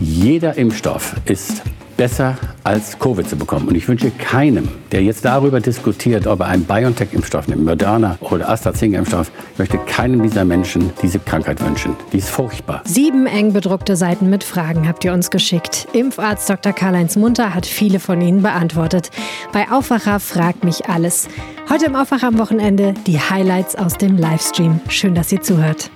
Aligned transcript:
Jeder 0.00 0.56
Impfstoff 0.56 1.14
ist 1.26 1.62
besser 1.96 2.36
als 2.64 2.98
Covid 2.98 3.28
zu 3.28 3.36
bekommen. 3.36 3.68
Und 3.68 3.76
ich 3.76 3.86
wünsche 3.88 4.10
keinem, 4.10 4.68
der 4.90 5.02
jetzt 5.02 5.24
darüber 5.24 5.60
diskutiert, 5.60 6.26
ob 6.26 6.40
er 6.40 6.46
einen 6.46 6.64
BioNTech-Impfstoff 6.64 7.46
nimmt, 7.48 7.64
Moderna 7.64 8.18
oder 8.20 8.48
AstraZeneca-Impfstoff, 8.48 9.30
möchte 9.58 9.78
keinem 9.78 10.22
dieser 10.22 10.44
Menschen 10.44 10.90
diese 11.02 11.18
Krankheit 11.20 11.64
wünschen. 11.64 11.94
Die 12.12 12.18
ist 12.18 12.30
furchtbar. 12.30 12.82
Sieben 12.84 13.26
eng 13.26 13.52
bedruckte 13.52 13.96
Seiten 13.96 14.28
mit 14.28 14.42
Fragen 14.42 14.88
habt 14.88 15.04
ihr 15.04 15.12
uns 15.12 15.30
geschickt. 15.30 15.86
Impfarzt 15.92 16.50
Dr. 16.50 16.72
Karl-Heinz 16.72 17.16
Munter 17.16 17.54
hat 17.54 17.66
viele 17.66 18.00
von 18.00 18.20
ihnen 18.20 18.42
beantwortet. 18.42 19.10
Bei 19.52 19.70
Aufwacher 19.70 20.18
fragt 20.20 20.64
mich 20.64 20.88
alles. 20.88 21.28
Heute 21.68 21.86
im 21.86 21.96
Aufwacher 21.96 22.28
am 22.28 22.38
Wochenende 22.38 22.94
die 23.06 23.20
Highlights 23.20 23.76
aus 23.76 23.96
dem 23.96 24.18
Livestream. 24.18 24.80
Schön, 24.88 25.14
dass 25.14 25.30
ihr 25.32 25.40
zuhört. 25.40 25.90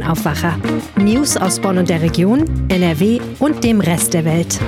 Bonn 0.00 0.08
Aufwacher. 0.08 0.58
News 0.96 1.36
aus 1.36 1.60
Bonn 1.60 1.76
und 1.76 1.90
der 1.90 2.00
Region, 2.00 2.44
NRW 2.70 3.20
und 3.38 3.62
dem 3.64 3.80
Rest 3.80 4.14
der 4.14 4.24
Welt. 4.24 4.58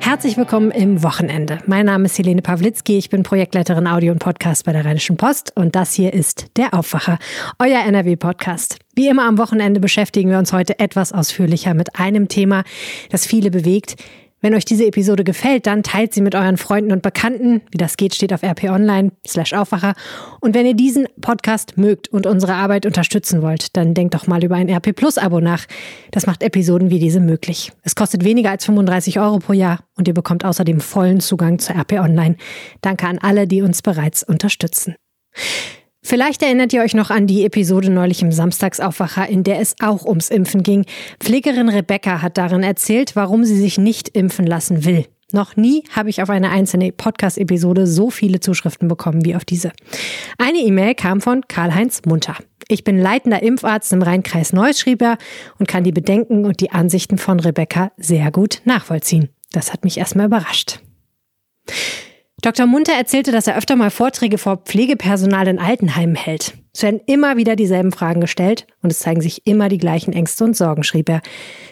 Herzlich 0.00 0.36
willkommen 0.36 0.72
im 0.72 1.02
Wochenende. 1.04 1.58
Mein 1.66 1.86
Name 1.86 2.06
ist 2.06 2.18
Helene 2.18 2.42
Pawlitzki, 2.42 2.98
ich 2.98 3.10
bin 3.10 3.22
Projektleiterin 3.22 3.86
Audio 3.86 4.10
und 4.10 4.18
Podcast 4.18 4.64
bei 4.64 4.72
der 4.72 4.84
Rheinischen 4.84 5.16
Post 5.16 5.52
und 5.54 5.76
das 5.76 5.94
hier 5.94 6.12
ist 6.12 6.46
der 6.56 6.74
Aufwacher, 6.74 7.18
euer 7.60 7.84
NRW-Podcast. 7.86 8.78
Wie 8.96 9.08
immer 9.08 9.28
am 9.28 9.38
Wochenende 9.38 9.78
beschäftigen 9.78 10.30
wir 10.30 10.38
uns 10.38 10.52
heute 10.52 10.80
etwas 10.80 11.12
ausführlicher 11.12 11.74
mit 11.74 12.00
einem 12.00 12.26
Thema, 12.26 12.64
das 13.10 13.26
viele 13.26 13.52
bewegt, 13.52 13.96
wenn 14.44 14.54
euch 14.54 14.66
diese 14.66 14.84
Episode 14.84 15.24
gefällt, 15.24 15.66
dann 15.66 15.82
teilt 15.82 16.12
sie 16.12 16.20
mit 16.20 16.34
euren 16.34 16.58
Freunden 16.58 16.92
und 16.92 17.00
Bekannten. 17.00 17.62
Wie 17.70 17.78
das 17.78 17.96
geht, 17.96 18.14
steht 18.14 18.30
auf 18.30 18.42
rp 18.42 18.64
online 18.64 19.12
slash 19.26 19.54
Aufwacher. 19.54 19.94
Und 20.38 20.54
wenn 20.54 20.66
ihr 20.66 20.74
diesen 20.74 21.08
Podcast 21.22 21.78
mögt 21.78 22.08
und 22.08 22.26
unsere 22.26 22.52
Arbeit 22.52 22.84
unterstützen 22.84 23.40
wollt, 23.40 23.74
dann 23.74 23.94
denkt 23.94 24.12
doch 24.12 24.26
mal 24.26 24.44
über 24.44 24.56
ein 24.56 24.68
RP 24.68 24.94
Plus 24.94 25.16
Abo 25.16 25.40
nach. 25.40 25.64
Das 26.10 26.26
macht 26.26 26.42
Episoden 26.42 26.90
wie 26.90 26.98
diese 26.98 27.20
möglich. 27.20 27.72
Es 27.84 27.94
kostet 27.94 28.22
weniger 28.22 28.50
als 28.50 28.66
35 28.66 29.18
Euro 29.18 29.38
pro 29.38 29.54
Jahr 29.54 29.78
und 29.96 30.08
ihr 30.08 30.14
bekommt 30.14 30.44
außerdem 30.44 30.80
vollen 30.80 31.20
Zugang 31.20 31.58
zur 31.58 31.76
RP 31.76 31.94
Online. 31.94 32.36
Danke 32.82 33.06
an 33.06 33.16
alle, 33.16 33.46
die 33.46 33.62
uns 33.62 33.80
bereits 33.80 34.22
unterstützen. 34.22 34.94
Vielleicht 36.06 36.42
erinnert 36.42 36.72
ihr 36.74 36.82
euch 36.82 36.94
noch 36.94 37.10
an 37.10 37.26
die 37.26 37.46
Episode 37.46 37.90
neulich 37.90 38.20
im 38.20 38.30
Samstagsaufwacher, 38.30 39.26
in 39.26 39.42
der 39.42 39.58
es 39.58 39.74
auch 39.80 40.04
ums 40.04 40.28
Impfen 40.28 40.62
ging. 40.62 40.84
Pflegerin 41.18 41.70
Rebecca 41.70 42.20
hat 42.20 42.36
darin 42.36 42.62
erzählt, 42.62 43.16
warum 43.16 43.44
sie 43.44 43.56
sich 43.56 43.78
nicht 43.78 44.10
impfen 44.10 44.46
lassen 44.46 44.84
will. 44.84 45.06
Noch 45.32 45.56
nie 45.56 45.82
habe 45.90 46.10
ich 46.10 46.22
auf 46.22 46.28
eine 46.28 46.50
einzelne 46.50 46.92
Podcast-Episode 46.92 47.86
so 47.86 48.10
viele 48.10 48.40
Zuschriften 48.40 48.86
bekommen 48.86 49.24
wie 49.24 49.34
auf 49.34 49.46
diese. 49.46 49.72
Eine 50.36 50.58
E-Mail 50.58 50.94
kam 50.94 51.22
von 51.22 51.40
Karl-Heinz 51.48 52.02
Munter. 52.04 52.36
Ich 52.68 52.84
bin 52.84 52.98
leitender 52.98 53.42
Impfarzt 53.42 53.92
im 53.92 54.02
Rheinkreis 54.02 54.52
Neuss, 54.52 54.84
und 54.86 55.68
kann 55.68 55.84
die 55.84 55.92
Bedenken 55.92 56.44
und 56.44 56.60
die 56.60 56.70
Ansichten 56.70 57.16
von 57.16 57.40
Rebecca 57.40 57.92
sehr 57.96 58.30
gut 58.30 58.60
nachvollziehen. 58.66 59.30
Das 59.52 59.72
hat 59.72 59.84
mich 59.84 59.96
erstmal 59.96 60.26
überrascht. 60.26 60.80
Dr. 62.44 62.66
Munter 62.66 62.92
erzählte, 62.92 63.32
dass 63.32 63.46
er 63.46 63.56
öfter 63.56 63.74
mal 63.74 63.88
Vorträge 63.88 64.36
vor 64.36 64.58
Pflegepersonal 64.58 65.48
in 65.48 65.58
Altenheimen 65.58 66.14
hält. 66.14 66.52
Es 66.74 66.82
werden 66.82 67.00
immer 67.06 67.38
wieder 67.38 67.56
dieselben 67.56 67.90
Fragen 67.90 68.20
gestellt 68.20 68.66
und 68.82 68.92
es 68.92 68.98
zeigen 68.98 69.22
sich 69.22 69.46
immer 69.46 69.70
die 69.70 69.78
gleichen 69.78 70.12
Ängste 70.12 70.44
und 70.44 70.54
Sorgen, 70.54 70.84
schrieb 70.84 71.08
er. 71.08 71.22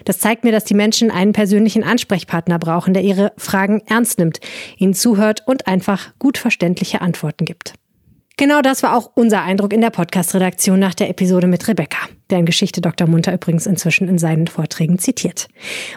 Das 0.05 0.17
zeigt 0.17 0.43
mir, 0.43 0.51
dass 0.51 0.63
die 0.63 0.73
Menschen 0.73 1.11
einen 1.11 1.31
persönlichen 1.31 1.83
Ansprechpartner 1.83 2.57
brauchen, 2.57 2.95
der 2.95 3.03
ihre 3.03 3.33
Fragen 3.37 3.83
ernst 3.85 4.17
nimmt, 4.17 4.39
ihnen 4.79 4.95
zuhört 4.95 5.43
und 5.45 5.67
einfach 5.67 6.17
gut 6.17 6.39
verständliche 6.39 7.01
Antworten 7.01 7.45
gibt. 7.45 7.75
Genau 8.35 8.63
das 8.63 8.81
war 8.81 8.97
auch 8.97 9.11
unser 9.13 9.43
Eindruck 9.43 9.73
in 9.73 9.81
der 9.81 9.91
Podcast-Redaktion 9.91 10.79
nach 10.79 10.95
der 10.95 11.07
Episode 11.07 11.45
mit 11.45 11.67
Rebecca, 11.67 11.99
deren 12.33 12.45
Geschichte 12.45 12.81
Dr. 12.81 13.07
Munter 13.07 13.31
übrigens 13.31 13.67
inzwischen 13.67 14.09
in 14.09 14.17
seinen 14.17 14.47
Vorträgen 14.47 14.97
zitiert. 14.97 15.47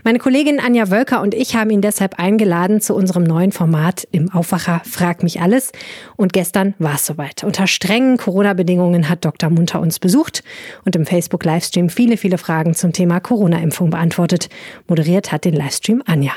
Meine 0.04 0.18
Kollegin 0.18 0.60
Anja 0.60 0.90
Wölker 0.90 1.22
und 1.22 1.34
ich 1.34 1.56
haben 1.56 1.70
ihn 1.70 1.80
deshalb 1.80 2.18
eingeladen 2.18 2.82
zu 2.82 2.94
unserem 2.94 3.24
neuen 3.24 3.52
Format 3.52 4.06
im 4.12 4.30
Aufwacher 4.30 4.82
Frag 4.84 5.22
mich 5.22 5.40
alles. 5.40 5.72
Und 6.16 6.34
gestern 6.34 6.74
war 6.78 6.96
es 6.96 7.06
soweit. 7.06 7.42
Unter 7.42 7.66
strengen 7.66 8.18
Corona-Bedingungen 8.18 9.08
hat 9.08 9.24
Dr. 9.24 9.48
Munter 9.48 9.80
uns 9.80 9.98
besucht 9.98 10.44
und 10.84 10.94
im 10.94 11.06
Facebook-Livestream 11.06 11.88
viele, 11.88 12.18
viele 12.18 12.36
Fragen 12.36 12.74
zum 12.74 12.92
Thema 12.92 13.18
Corona-Impfung 13.18 13.88
beantwortet. 13.88 14.50
Moderiert 14.88 15.32
hat 15.32 15.46
den 15.46 15.54
Livestream 15.54 16.02
Anja. 16.04 16.32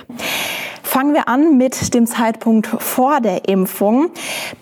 Fangen 0.90 1.14
wir 1.14 1.28
an 1.28 1.56
mit 1.56 1.94
dem 1.94 2.08
Zeitpunkt 2.08 2.66
vor 2.66 3.22
der 3.22 3.48
Impfung. 3.48 4.10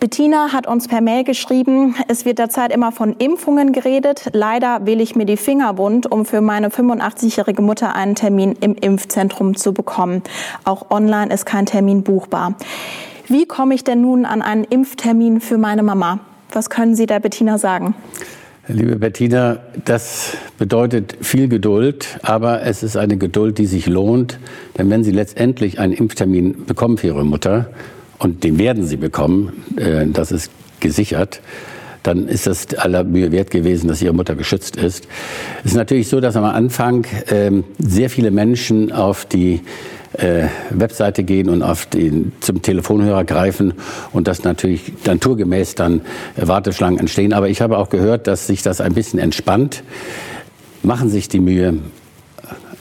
Bettina 0.02 0.52
hat 0.52 0.68
uns 0.68 0.90
per 0.90 1.00
Mail 1.00 1.24
geschrieben, 1.24 1.96
es 2.10 2.26
wird 2.26 2.40
derzeit 2.40 2.74
immer 2.74 2.92
von 2.92 3.14
Impfungen 3.14 3.72
geredet. 3.72 4.28
Leider 4.34 4.86
wähle 4.86 5.02
ich 5.04 5.16
mir 5.16 5.26
die 5.28 5.38
Finger 5.38 5.78
wund, 5.78 6.12
um 6.12 6.26
für 6.26 6.42
meine 6.42 6.70
85-jährige 6.70 7.62
Mutter 7.62 7.96
einen 7.96 8.16
Termin 8.16 8.54
im 8.60 8.76
Impfzentrum 8.76 9.56
zu 9.56 9.74
bekommen. 9.74 10.24
Auch 10.64 10.90
online 10.90 11.32
ist 11.32 11.46
kein 11.46 11.66
Termin 11.68 12.04
buchbar. 12.04 12.56
Wie 13.28 13.46
komme 13.46 13.76
ich 13.76 13.84
denn 13.84 14.02
nun 14.02 14.26
an 14.26 14.42
einen 14.42 14.64
Impftermin 14.64 15.42
für 15.42 15.58
meine 15.58 15.84
Mama? 15.84 16.20
Was 16.52 16.70
können 16.70 16.96
Sie 16.96 17.06
der 17.06 17.20
Bettina 17.20 17.58
sagen? 17.58 17.94
Liebe 18.70 18.96
Bettina, 18.98 19.60
das 19.86 20.36
bedeutet 20.58 21.18
viel 21.22 21.48
Geduld, 21.48 22.20
aber 22.22 22.64
es 22.64 22.84
ist 22.84 22.98
eine 22.98 23.18
Geduld, 23.18 23.58
die 23.60 23.66
sich 23.66 23.86
lohnt. 23.86 24.40
Denn 24.78 24.90
wenn 24.90 25.04
Sie 25.04 25.12
letztendlich 25.12 25.80
einen 25.80 25.94
Impftermin 25.94 26.66
bekommen 26.66 26.98
für 26.98 27.08
Ihre 27.08 27.24
Mutter, 27.24 27.70
und 28.20 28.44
den 28.44 28.58
werden 28.58 28.86
Sie 28.86 28.98
bekommen, 28.98 29.64
äh, 29.78 30.08
das 30.08 30.32
ist 30.32 30.52
gesichert, 30.80 31.42
dann 32.08 32.28
ist 32.28 32.48
das 32.48 32.74
aller 32.76 33.04
Mühe 33.04 33.32
wert 33.32 33.52
gewesen, 33.52 33.88
dass 33.88 34.02
Ihre 34.02 34.14
Mutter 34.14 34.36
geschützt 34.36 34.78
ist. 34.78 35.08
Es 35.64 35.72
ist 35.72 35.78
natürlich 35.78 36.08
so, 36.08 36.20
dass 36.22 36.36
am 36.36 36.46
Anfang 36.46 37.06
ähm, 37.30 37.66
sehr 37.78 38.10
viele 38.10 38.32
Menschen 38.32 38.92
auf 38.92 39.26
die 39.26 39.62
äh, 40.14 40.48
Webseite 40.70 41.24
gehen 41.24 41.50
und 41.50 41.62
auf 41.62 41.86
den, 41.86 42.32
zum 42.40 42.62
Telefonhörer 42.62 43.26
greifen 43.26 43.74
und 44.14 44.28
dass 44.28 44.44
natürlich 44.44 44.94
naturgemäß 45.06 45.76
dann 45.76 46.02
Warteschlangen 46.38 47.00
entstehen. 47.00 47.34
Aber 47.34 47.50
ich 47.50 47.62
habe 47.62 47.78
auch 47.78 47.90
gehört, 47.90 48.28
dass 48.28 48.48
sich 48.48 48.62
das 48.62 48.80
ein 48.82 48.94
bisschen 48.94 49.20
entspannt, 49.20 49.84
machen 50.84 51.10
sich 51.10 51.28
die 51.28 51.42
Mühe, 51.42 51.78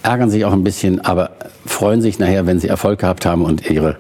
ärgern 0.03 0.31
sich 0.31 0.45
auch 0.45 0.53
ein 0.53 0.63
bisschen, 0.63 1.01
aber 1.01 1.31
freuen 1.67 2.01
sich 2.01 2.19
nachher, 2.21 2.47
wenn 2.47 2.61
sie 2.61 2.69
Erfolg 2.69 3.01
gehabt 3.01 3.27
haben 3.27 3.45
und 3.45 3.69
ihre 3.69 3.97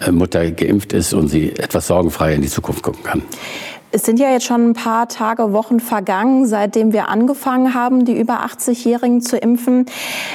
äh, 0.00 0.10
Mutter 0.10 0.50
geimpft 0.50 0.94
ist 0.94 1.12
und 1.12 1.28
sie 1.28 1.50
etwas 1.50 1.86
sorgenfreier 1.86 2.34
in 2.34 2.42
die 2.42 2.48
Zukunft 2.48 2.82
gucken 2.82 3.04
kann. 3.04 3.22
Es 3.92 4.04
sind 4.04 4.20
ja 4.20 4.30
jetzt 4.30 4.44
schon 4.44 4.70
ein 4.70 4.74
paar 4.74 5.08
Tage, 5.08 5.52
Wochen 5.52 5.80
vergangen, 5.80 6.46
seitdem 6.46 6.92
wir 6.92 7.08
angefangen 7.08 7.74
haben, 7.74 8.04
die 8.04 8.16
über 8.16 8.44
80-Jährigen 8.44 9.20
zu 9.20 9.36
impfen. 9.36 9.86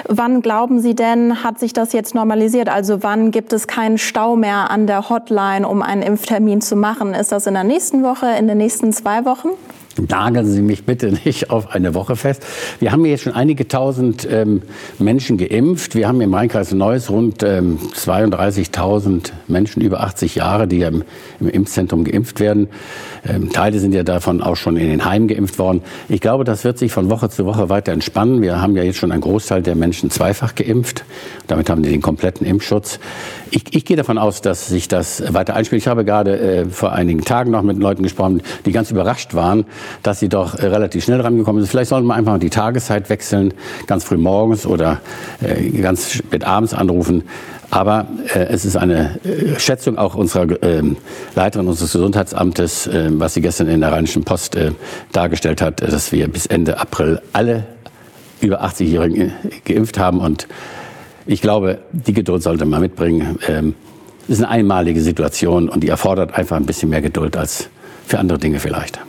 Wann 0.10 0.42
glauben 0.42 0.82
Sie 0.82 0.94
denn, 0.94 1.42
hat 1.42 1.60
sich 1.60 1.72
das 1.72 1.94
jetzt 1.94 2.16
normalisiert? 2.16 2.68
Also 2.68 3.02
wann 3.02 3.32
gibt 3.32 3.54
es 3.54 3.66
keinen 3.68 3.98
Stau 3.98 4.36
mehr 4.36 4.70
an 4.72 4.88
der 4.88 5.10
Hotline, 5.10 5.66
um 5.70 5.82
einen 5.82 6.02
Impftermin 6.02 6.60
zu 6.60 6.76
machen? 6.76 7.14
Ist 7.14 7.32
das 7.32 7.48
in 7.48 7.54
der 7.54 7.64
nächsten 7.64 8.04
Woche, 8.04 8.28
in 8.38 8.50
den 8.50 8.58
nächsten 8.58 8.92
zwei 8.92 9.24
Wochen? 9.24 9.50
Nageln 9.98 10.48
Sie 10.48 10.62
mich 10.62 10.86
bitte 10.86 11.12
nicht 11.26 11.50
auf 11.50 11.74
eine 11.74 11.94
Woche 11.94 12.16
fest. 12.16 12.44
Wir 12.80 12.92
haben 12.92 13.06
jetzt 13.06 13.24
schon 13.24 13.34
einige 13.34 13.68
tausend 13.68 14.28
ähm, 14.30 14.62
Menschen 15.00 15.38
geimpft. 15.38 15.96
Wir 15.96 16.08
haben 16.08 16.22
im 16.22 16.34
Rheinkreis 16.34 16.74
Neuss 16.74 17.10
rund 17.10 17.44
ähm, 17.44 17.78
32.000 17.94 19.32
Menschen 19.48 19.82
über 19.82 20.02
80 20.02 20.36
Jahre, 20.36 20.68
die 20.68 20.82
im, 20.82 21.04
im 21.40 21.50
Impfzentrum 21.50 22.04
geimpft 22.04 22.40
werden. 22.40 22.68
Ähm, 23.28 23.52
Teile 23.52 23.80
sind 23.80 23.94
ja 23.94 24.04
davon 24.04 24.42
auch 24.42 24.56
schon 24.56 24.78
in 24.78 24.90
den 24.90 25.06
Heimen 25.06 25.28
geimpft 25.28 25.60
worden. 25.60 25.82
Ich 26.10 26.22
glaube, 26.22 26.44
das 26.44 26.64
wird 26.64 26.78
sich 26.78 26.92
von 26.92 27.10
Woche 27.10 27.30
zu 27.30 27.46
Woche 27.46 27.70
weiter 27.70 27.92
entspannen. 27.92 28.42
Wir 28.42 28.62
haben 28.62 28.76
ja 28.76 28.84
jetzt 28.84 28.98
schon 28.98 29.12
einen 29.12 29.22
Großteil 29.22 29.62
der 29.62 29.76
Menschen 29.76 30.10
zweifach 30.12 30.56
geimpft. 30.56 31.06
Damit 31.48 31.70
haben 31.70 31.84
die 31.84 31.90
den 31.90 32.02
kompletten 32.02 32.46
Impfschutz. 32.46 33.00
Ich, 33.56 33.64
ich 33.74 33.86
gehe 33.86 33.96
davon 33.96 34.18
aus, 34.18 34.42
dass 34.42 34.68
sich 34.68 34.90
das 34.90 35.34
weiter 35.34 35.56
einspielt. 35.56 35.82
Ich 35.82 35.88
habe 35.88 36.04
gerade 36.04 36.38
äh, 36.38 36.66
vor 36.66 36.92
einigen 36.92 37.22
Tagen 37.22 37.52
noch 37.52 37.62
mit 37.62 37.78
Leuten 37.78 38.04
gesprochen, 38.04 38.42
die 38.66 38.74
ganz 38.74 38.92
überrascht 38.92 39.34
waren, 39.34 39.64
dass 40.04 40.20
sie 40.20 40.28
doch 40.28 40.56
äh, 40.56 40.66
relativ 40.66 41.06
schnell 41.06 41.22
rangekommen 41.22 41.62
sind. 41.62 41.72
Vielleicht 41.72 41.88
sollten 41.88 42.06
wir 42.06 42.16
einfach 42.16 42.38
die 42.38 42.50
Tageszeit 42.50 43.10
wechseln, 43.10 43.54
ganz 43.88 44.04
früh 44.04 44.18
morgens 44.18 44.66
oder 44.66 45.00
äh, 45.42 45.70
ganz 45.70 46.12
spät 46.12 46.44
abends 46.44 46.74
anrufen. 46.74 47.24
Aber 47.70 48.08
äh, 48.34 48.40
es 48.40 48.66
ist 48.66 48.76
eine 48.76 49.22
äh, 49.24 49.58
Schätzung 49.58 49.98
auch 49.98 50.16
unserer 50.16 50.62
äh, 50.62 50.84
Leiterin 51.36 51.70
unseres 51.70 51.94
Gesundheitsamtes, 51.94 52.88
äh, 52.88 53.10
was 53.14 53.36
sie 53.36 53.42
gestern 53.42 53.70
in 53.70 53.80
der 53.80 53.94
Rheinischen 53.94 54.26
Post 54.26 54.58
äh, 54.58 54.72
dargestellt 55.14 55.62
hat, 55.62 55.82
dass 55.82 56.12
wir 56.12 56.28
bis 56.28 56.46
Ende 56.46 56.78
April 56.78 57.22
alle 57.32 57.64
über 58.42 58.66
80-Jährigen 58.66 59.32
geimpft 59.64 59.98
haben. 59.98 60.20
Und 60.20 60.46
ich 61.26 61.42
glaube, 61.42 61.80
die 61.92 62.14
Geduld 62.14 62.44
sollte 62.44 62.66
man 62.66 62.82
mitbringen. 62.82 63.40
Ähm, 63.48 63.74
es 64.24 64.36
ist 64.36 64.44
eine 64.44 64.50
einmalige 64.50 65.02
Situation 65.02 65.70
und 65.70 65.84
die 65.84 65.90
erfordert 65.90 66.34
einfach 66.34 66.56
ein 66.56 66.66
bisschen 66.66 66.90
mehr 66.90 67.02
Geduld 67.02 67.38
als 67.38 67.70
für 68.08 68.20
andere 68.20 68.38
Dinge 68.40 68.60
vielleicht. 68.60 69.00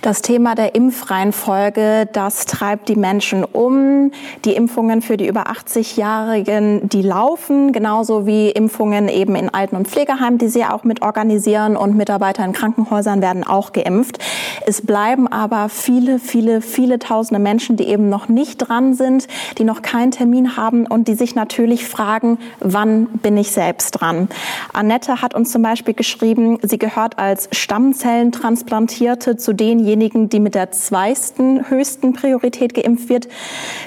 Das 0.00 0.22
Thema 0.22 0.54
der 0.54 0.76
Impfreihenfolge, 0.76 2.08
das 2.12 2.46
treibt 2.46 2.88
die 2.88 2.94
Menschen 2.94 3.42
um. 3.42 4.12
Die 4.44 4.52
Impfungen 4.52 5.02
für 5.02 5.16
die 5.16 5.26
über 5.26 5.48
80-Jährigen, 5.48 6.88
die 6.88 7.02
laufen, 7.02 7.72
genauso 7.72 8.24
wie 8.24 8.50
Impfungen 8.50 9.08
eben 9.08 9.34
in 9.34 9.52
Alten- 9.52 9.74
und 9.74 9.88
Pflegeheimen, 9.88 10.38
die 10.38 10.46
sie 10.46 10.64
auch 10.64 10.84
mit 10.84 11.02
organisieren 11.02 11.76
und 11.76 11.96
Mitarbeiter 11.96 12.44
in 12.44 12.52
Krankenhäusern 12.52 13.22
werden 13.22 13.42
auch 13.44 13.72
geimpft. 13.72 14.18
Es 14.66 14.82
bleiben 14.82 15.26
aber 15.26 15.68
viele, 15.68 16.20
viele, 16.20 16.60
viele 16.60 17.00
tausende 17.00 17.40
Menschen, 17.40 17.76
die 17.76 17.88
eben 17.88 18.08
noch 18.08 18.28
nicht 18.28 18.58
dran 18.58 18.94
sind, 18.94 19.26
die 19.58 19.64
noch 19.64 19.82
keinen 19.82 20.12
Termin 20.12 20.56
haben 20.56 20.86
und 20.86 21.08
die 21.08 21.14
sich 21.14 21.34
natürlich 21.34 21.88
fragen, 21.88 22.38
wann 22.60 23.06
bin 23.06 23.36
ich 23.36 23.50
selbst 23.50 23.90
dran? 23.92 24.28
Annette 24.72 25.22
hat 25.22 25.34
uns 25.34 25.50
zum 25.50 25.62
Beispiel 25.62 25.94
geschrieben, 25.94 26.58
sie 26.62 26.78
gehört 26.78 27.18
als 27.18 27.48
Stammzellentransplantierte 27.50 29.36
zu 29.36 29.52
denjenigen, 29.52 29.87
diejenigen, 29.88 30.28
die 30.28 30.38
mit 30.38 30.54
der 30.54 30.70
zweiten 30.70 31.70
höchsten 31.70 32.12
Priorität 32.12 32.74
geimpft 32.74 33.08
wird. 33.08 33.28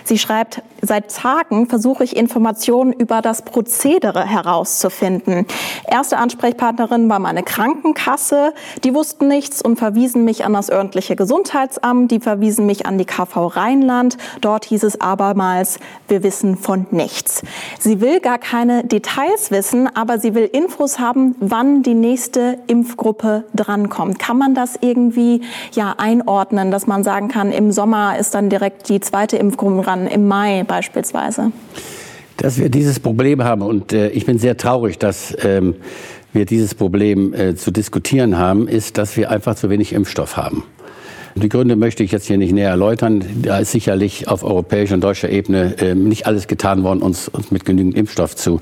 Sie 0.03 0.17
schreibt, 0.17 0.63
seit 0.81 1.15
Tagen 1.15 1.67
versuche 1.67 2.03
ich 2.03 2.15
Informationen 2.15 2.91
über 2.91 3.21
das 3.21 3.43
Prozedere 3.43 4.25
herauszufinden. 4.25 5.45
Erste 5.87 6.17
Ansprechpartnerin 6.17 7.07
war 7.07 7.19
meine 7.19 7.43
Krankenkasse. 7.43 8.53
Die 8.83 8.95
wussten 8.95 9.27
nichts 9.27 9.61
und 9.61 9.77
verwiesen 9.77 10.25
mich 10.25 10.43
an 10.43 10.53
das 10.53 10.71
örtliche 10.71 11.15
Gesundheitsamt. 11.15 12.09
Die 12.09 12.19
verwiesen 12.19 12.65
mich 12.65 12.87
an 12.87 12.97
die 12.97 13.05
KV 13.05 13.47
Rheinland. 13.47 14.17
Dort 14.41 14.65
hieß 14.65 14.83
es 14.83 14.99
abermals, 14.99 15.79
wir 16.07 16.23
wissen 16.23 16.57
von 16.57 16.87
nichts. 16.89 17.43
Sie 17.79 18.01
will 18.01 18.19
gar 18.19 18.39
keine 18.39 18.83
Details 18.83 19.51
wissen, 19.51 19.87
aber 19.95 20.17
sie 20.17 20.33
will 20.33 20.49
Infos 20.51 20.97
haben, 20.97 21.35
wann 21.39 21.83
die 21.83 21.93
nächste 21.93 22.57
Impfgruppe 22.65 23.43
drankommt. 23.53 24.17
Kann 24.17 24.39
man 24.39 24.55
das 24.55 24.79
irgendwie 24.81 25.41
ja 25.73 25.90
einordnen, 25.99 26.71
dass 26.71 26.87
man 26.87 27.03
sagen 27.03 27.27
kann, 27.27 27.51
im 27.51 27.71
Sommer 27.71 28.17
ist 28.19 28.33
dann 28.33 28.49
direkt 28.49 28.89
die 28.89 28.99
zweite 28.99 29.37
Impfgruppe 29.37 29.83
dran, 29.83 30.07
im 30.07 30.27
Mai 30.27 30.63
beispielsweise? 30.67 31.51
Dass 32.37 32.57
wir 32.57 32.69
dieses 32.69 32.99
Problem 32.99 33.43
haben 33.43 33.61
und 33.61 33.93
äh, 33.93 34.09
ich 34.09 34.25
bin 34.25 34.39
sehr 34.39 34.57
traurig, 34.57 34.97
dass 34.97 35.35
ähm, 35.43 35.75
wir 36.33 36.45
dieses 36.45 36.75
Problem 36.75 37.33
äh, 37.33 37.55
zu 37.55 37.71
diskutieren 37.71 38.37
haben, 38.37 38.67
ist, 38.67 38.97
dass 38.97 39.17
wir 39.17 39.29
einfach 39.29 39.55
zu 39.55 39.69
wenig 39.69 39.93
Impfstoff 39.93 40.37
haben. 40.37 40.63
Die 41.35 41.49
Gründe 41.49 41.75
möchte 41.75 42.03
ich 42.03 42.11
jetzt 42.11 42.27
hier 42.27 42.37
nicht 42.37 42.51
näher 42.51 42.69
erläutern. 42.69 43.23
Da 43.41 43.59
ist 43.59 43.71
sicherlich 43.71 44.27
auf 44.27 44.43
europäischer 44.43 44.95
und 44.95 45.03
deutscher 45.03 45.29
Ebene 45.29 45.75
äh, 45.79 45.95
nicht 45.95 46.27
alles 46.27 46.47
getan 46.47 46.83
worden, 46.83 47.01
uns, 47.01 47.29
uns 47.29 47.51
mit 47.51 47.65
genügend 47.65 47.95
Impfstoff 47.95 48.35
zu 48.35 48.61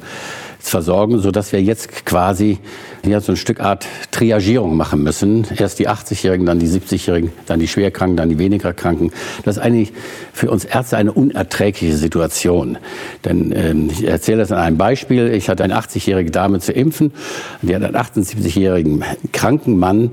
versorgen, 0.59 1.19
so 1.19 1.31
dass 1.31 1.51
wir 1.53 1.61
jetzt 1.61 2.06
quasi 2.06 2.59
ja, 3.06 3.21
so 3.21 3.31
ein 3.31 3.38
Stück 3.38 3.61
Art 3.61 3.88
Triagierung 4.11 4.75
machen 4.75 5.03
müssen. 5.03 5.47
Erst 5.57 5.79
die 5.79 5.88
80-Jährigen, 5.88 6.45
dann 6.45 6.59
die 6.59 6.67
70-Jährigen, 6.67 7.31
dann 7.45 7.59
die 7.59 7.67
Schwerkranken, 7.67 8.17
dann 8.17 8.29
die 8.29 8.38
weniger 8.38 8.73
Kranken. 8.73 9.11
Das 9.45 9.57
ist 9.57 9.63
eigentlich 9.63 9.94
für 10.33 10.51
uns 10.51 10.65
Ärzte 10.65 10.97
eine 10.97 11.13
unerträgliche 11.13 11.95
Situation. 11.95 12.77
Denn 13.23 13.53
ähm, 13.56 13.89
ich 13.91 14.06
erzähle 14.06 14.39
das 14.39 14.51
an 14.51 14.59
einem 14.59 14.77
Beispiel. 14.77 15.33
Ich 15.33 15.50
hatte 15.50 15.63
eine 15.63 15.77
80-jährige 15.79 16.31
Dame 16.31 16.59
zu 16.59 16.73
impfen, 16.73 17.13
die 17.61 17.75
hat 17.75 17.83
einen 17.83 17.95
78-jährigen 17.95 19.03
kranken 19.31 19.77
Mann 19.77 20.11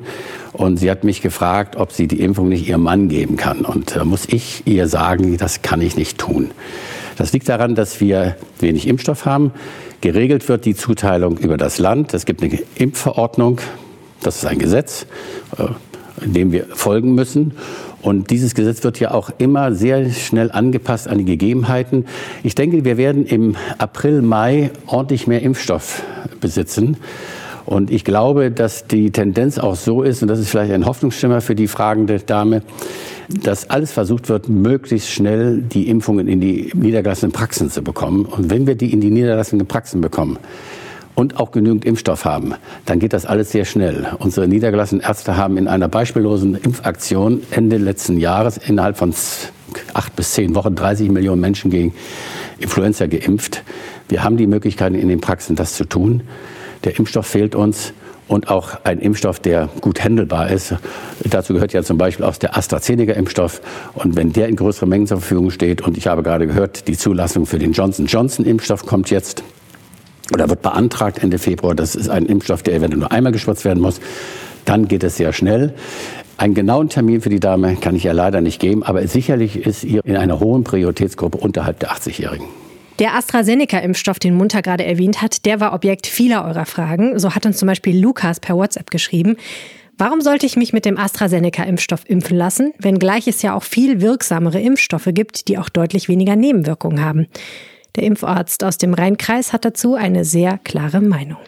und 0.57 0.79
sie 0.79 0.91
hat 0.91 1.05
mich 1.05 1.21
gefragt, 1.21 1.77
ob 1.77 1.93
sie 1.93 2.09
die 2.09 2.21
Impfung 2.21 2.49
nicht 2.49 2.67
ihrem 2.67 2.83
Mann 2.83 3.09
geben 3.09 3.37
kann. 3.37 3.61
Und 3.61 3.95
da 3.95 4.07
muss 4.07 4.27
ich 4.27 4.63
ihr 4.67 4.89
sagen, 4.89 5.37
das 5.37 5.61
kann 5.61 5.83
ich 5.83 5.97
nicht 5.97 6.17
tun. 6.17 6.51
Das 7.19 7.35
liegt 7.35 7.49
daran, 7.49 7.75
dass 7.75 8.01
wir 8.01 8.37
wenig 8.59 8.89
Impfstoff 8.89 9.27
haben. 9.27 9.53
Geregelt 10.01 10.49
wird 10.49 10.65
die 10.65 10.75
Zuteilung 10.75 11.37
über 11.37 11.59
das 11.59 11.79
Land. 11.79 12.15
Es 12.15 12.25
gibt 12.25 12.43
eine 12.43 12.59
Impfverordnung. 12.75 13.61
Das 14.23 14.37
ist 14.37 14.47
ein 14.47 14.59
Gesetz, 14.59 15.07
äh, 15.59 15.65
dem 16.25 16.53
wir 16.53 16.65
folgen 16.71 17.15
müssen. 17.15 17.53
Und 18.01 18.31
dieses 18.31 18.55
Gesetz 18.55 18.83
wird 18.83 18.99
ja 18.99 19.11
auch 19.11 19.31
immer 19.37 19.75
sehr 19.75 20.11
schnell 20.11 20.51
angepasst 20.51 21.07
an 21.07 21.19
die 21.19 21.25
Gegebenheiten. 21.27 22.07
Ich 22.43 22.55
denke, 22.55 22.85
wir 22.85 22.97
werden 22.97 23.27
im 23.27 23.57
April, 23.77 24.23
Mai 24.23 24.71
ordentlich 24.87 25.27
mehr 25.27 25.43
Impfstoff 25.43 26.03
besitzen. 26.41 26.97
Und 27.67 27.91
ich 27.91 28.05
glaube, 28.05 28.51
dass 28.51 28.87
die 28.87 29.11
Tendenz 29.11 29.59
auch 29.59 29.75
so 29.75 30.03
ist, 30.03 30.23
und 30.23 30.29
das 30.29 30.39
ist 30.39 30.51
vielleicht 30.51 30.73
ein 30.73 30.87
Hoffnungsschimmer 30.87 31.41
für 31.41 31.55
die 31.55 31.67
fragende 31.67 32.21
Dame, 32.21 32.63
dass 33.29 33.69
alles 33.69 33.93
versucht 33.93 34.29
wird, 34.29 34.49
möglichst 34.49 35.11
schnell 35.11 35.61
die 35.63 35.89
Impfungen 35.89 36.29
in 36.29 36.41
die 36.41 36.71
niedergelassenen 36.75 37.33
Praxen 37.33 37.69
zu 37.69 37.83
bekommen. 37.83 38.25
Und 38.25 38.51
wenn 38.51 38.69
wir 38.69 38.77
die 38.77 38.93
in 38.93 39.01
die 39.01 39.11
niedergelassenen 39.11 39.67
Praxen 39.67 40.01
bekommen, 40.01 40.39
und 41.17 41.41
auch 41.41 41.51
genügend 41.51 41.85
Impfstoff 41.85 42.25
haben, 42.25 42.55
dann 42.85 43.01
geht 43.01 43.13
das 43.15 43.27
alles 43.27 43.51
sehr 43.51 43.65
schnell. 43.65 44.07
Unsere 44.19 44.47
niedergelassenen 44.47 45.03
Ärzte 45.03 45.37
haben 45.37 45.57
in 45.57 45.67
einer 45.67 45.89
beispiellosen 45.89 46.55
Impfaktion 46.55 47.43
Ende 47.51 47.79
letzten 47.79 48.19
Jahres 48.19 48.59
innerhalb 48.59 48.99
von 48.99 49.15
acht 49.95 50.15
bis 50.15 50.33
zehn 50.33 50.55
Wochen 50.55 50.77
30 50.77 51.11
Millionen 51.11 51.41
Menschen 51.41 51.71
gegen 51.71 51.95
Influenza 52.59 53.07
geimpft. 53.07 53.65
Wir 54.09 54.23
haben 54.23 54.37
die 54.37 54.47
Möglichkeiten 54.47 54.95
in 54.95 55.09
den 55.09 55.21
Praxen, 55.21 55.57
das 55.57 55.75
zu 55.75 55.85
tun. 55.85 56.23
Der 56.87 56.97
Impfstoff 56.97 57.27
fehlt 57.27 57.57
uns 57.57 57.93
und 58.29 58.49
auch 58.49 58.79
ein 58.85 59.01
Impfstoff, 59.01 59.41
der 59.41 59.69
gut 59.81 60.03
handelbar 60.03 60.51
ist. 60.51 60.75
Dazu 61.25 61.53
gehört 61.53 61.73
ja 61.73 61.83
zum 61.83 61.99
Beispiel 61.99 62.25
auch 62.25 62.37
der 62.37 62.57
AstraZeneca-Impfstoff. 62.57 63.61
Und 63.95 64.15
wenn 64.15 64.33
der 64.33 64.49
in 64.49 64.55
größeren 64.55 64.89
Mengen 64.89 65.09
zur 65.09 65.19
Verfügung 65.19 65.51
steht, 65.51 65.83
und 65.83 65.99
ich 65.99 66.07
habe 66.07 66.23
gerade 66.23 66.47
gehört, 66.47 66.87
die 66.87 66.97
Zulassung 66.97 67.45
für 67.45 67.59
den 67.59 67.73
Johnson-Johnson-Impfstoff 67.73 68.87
kommt 68.87 69.11
jetzt 69.11 69.43
oder 70.33 70.49
wird 70.49 70.63
beantragt 70.63 71.23
Ende 71.23 71.39
Februar. 71.39 71.75
Das 71.75 71.97
ist 71.97 72.09
ein 72.09 72.27
Impfstoff, 72.27 72.63
der 72.63 72.75
eventuell 72.75 73.01
nur 73.01 73.11
einmal 73.11 73.33
gespritzt 73.33 73.65
werden 73.65 73.83
muss. 73.83 74.01
Dann 74.65 74.87
geht 74.87 75.03
es 75.03 75.17
sehr 75.17 75.33
schnell. 75.33 75.75
Einen 76.37 76.55
genauen 76.55 76.89
Termin 76.89 77.21
für 77.21 77.31
die 77.31 77.41
Dame 77.41 77.75
kann 77.75 77.97
ich 77.97 78.05
ja 78.05 78.13
leider 78.13 78.41
nicht 78.41 78.61
geben, 78.61 78.85
aber 78.85 79.05
sicherlich 79.09 79.57
ist 79.67 79.83
ihr 79.83 80.05
in 80.05 80.17
einer 80.17 80.39
hohen 80.39 80.63
Prioritätsgruppe 80.63 81.39
unterhalb 81.39 81.81
der 81.81 81.91
80-Jährigen. 81.91 82.47
Der 82.99 83.15
AstraZeneca-Impfstoff, 83.15 84.19
den 84.19 84.35
Munter 84.35 84.63
gerade 84.63 84.85
erwähnt 84.85 85.21
hat, 85.21 85.45
der 85.45 85.61
war 85.61 85.75
Objekt 85.75 86.07
vieler 86.07 86.47
eurer 86.47 86.65
Fragen. 86.65 87.19
So 87.19 87.35
hat 87.35 87.45
uns 87.45 87.59
zum 87.59 87.67
Beispiel 87.67 87.99
Lukas 87.99 88.41
per 88.41 88.57
WhatsApp 88.57 88.91
geschrieben. 88.91 89.37
Warum 89.99 90.23
sollte 90.23 90.47
ich 90.47 90.57
mich 90.57 90.73
mit 90.73 90.85
dem 90.87 90.99
AstraZeneca-Impfstoff 90.99 92.09
impfen 92.09 92.37
lassen, 92.37 92.73
wenngleich 92.79 93.29
es 93.29 93.43
ja 93.43 93.55
auch 93.55 93.63
viel 93.63 94.01
wirksamere 94.01 94.61
Impfstoffe 94.61 95.09
gibt, 95.13 95.49
die 95.49 95.59
auch 95.59 95.69
deutlich 95.69 96.09
weniger 96.09 96.37
Nebenwirkungen 96.37 97.03
haben? 97.03 97.27
Der 97.97 98.05
Impfarzt 98.05 98.65
aus 98.65 98.79
dem 98.79 98.95
Rheinkreis 98.95 99.53
hat 99.53 99.65
dazu 99.65 99.95
eine 99.95 100.25
sehr 100.25 100.59
klare 100.59 101.01
Meinung. 101.01 101.39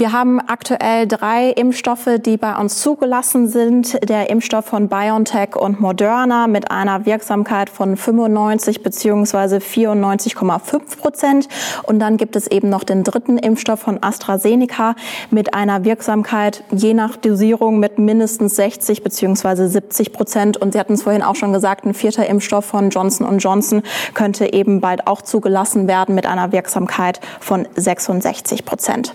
Wir 0.00 0.12
haben 0.12 0.40
aktuell 0.40 1.06
drei 1.06 1.50
Impfstoffe, 1.50 2.08
die 2.24 2.38
bei 2.38 2.56
uns 2.56 2.80
zugelassen 2.80 3.48
sind. 3.48 3.98
Der 4.08 4.30
Impfstoff 4.30 4.64
von 4.64 4.88
BioNTech 4.88 5.56
und 5.56 5.78
Moderna 5.78 6.46
mit 6.46 6.70
einer 6.70 7.04
Wirksamkeit 7.04 7.68
von 7.68 7.98
95 7.98 8.82
bzw. 8.82 9.58
94,5 9.58 10.96
Prozent. 10.96 11.48
Und 11.82 11.98
dann 11.98 12.16
gibt 12.16 12.34
es 12.34 12.46
eben 12.46 12.70
noch 12.70 12.82
den 12.82 13.04
dritten 13.04 13.36
Impfstoff 13.36 13.80
von 13.80 14.02
AstraZeneca 14.02 14.94
mit 15.30 15.52
einer 15.52 15.84
Wirksamkeit 15.84 16.64
je 16.72 16.94
nach 16.94 17.16
Dosierung 17.16 17.78
mit 17.78 17.98
mindestens 17.98 18.56
60 18.56 19.02
bzw. 19.04 19.66
70 19.66 20.14
Prozent. 20.14 20.56
Und 20.56 20.72
Sie 20.72 20.80
hatten 20.80 20.94
es 20.94 21.02
vorhin 21.02 21.20
auch 21.22 21.36
schon 21.36 21.52
gesagt, 21.52 21.84
ein 21.84 21.92
vierter 21.92 22.26
Impfstoff 22.26 22.64
von 22.64 22.88
Johnson 22.88 23.38
Johnson 23.38 23.82
könnte 24.14 24.50
eben 24.50 24.80
bald 24.80 25.06
auch 25.06 25.20
zugelassen 25.20 25.88
werden 25.88 26.14
mit 26.14 26.24
einer 26.24 26.52
Wirksamkeit 26.52 27.20
von 27.38 27.68
66 27.76 28.64
Prozent. 28.64 29.12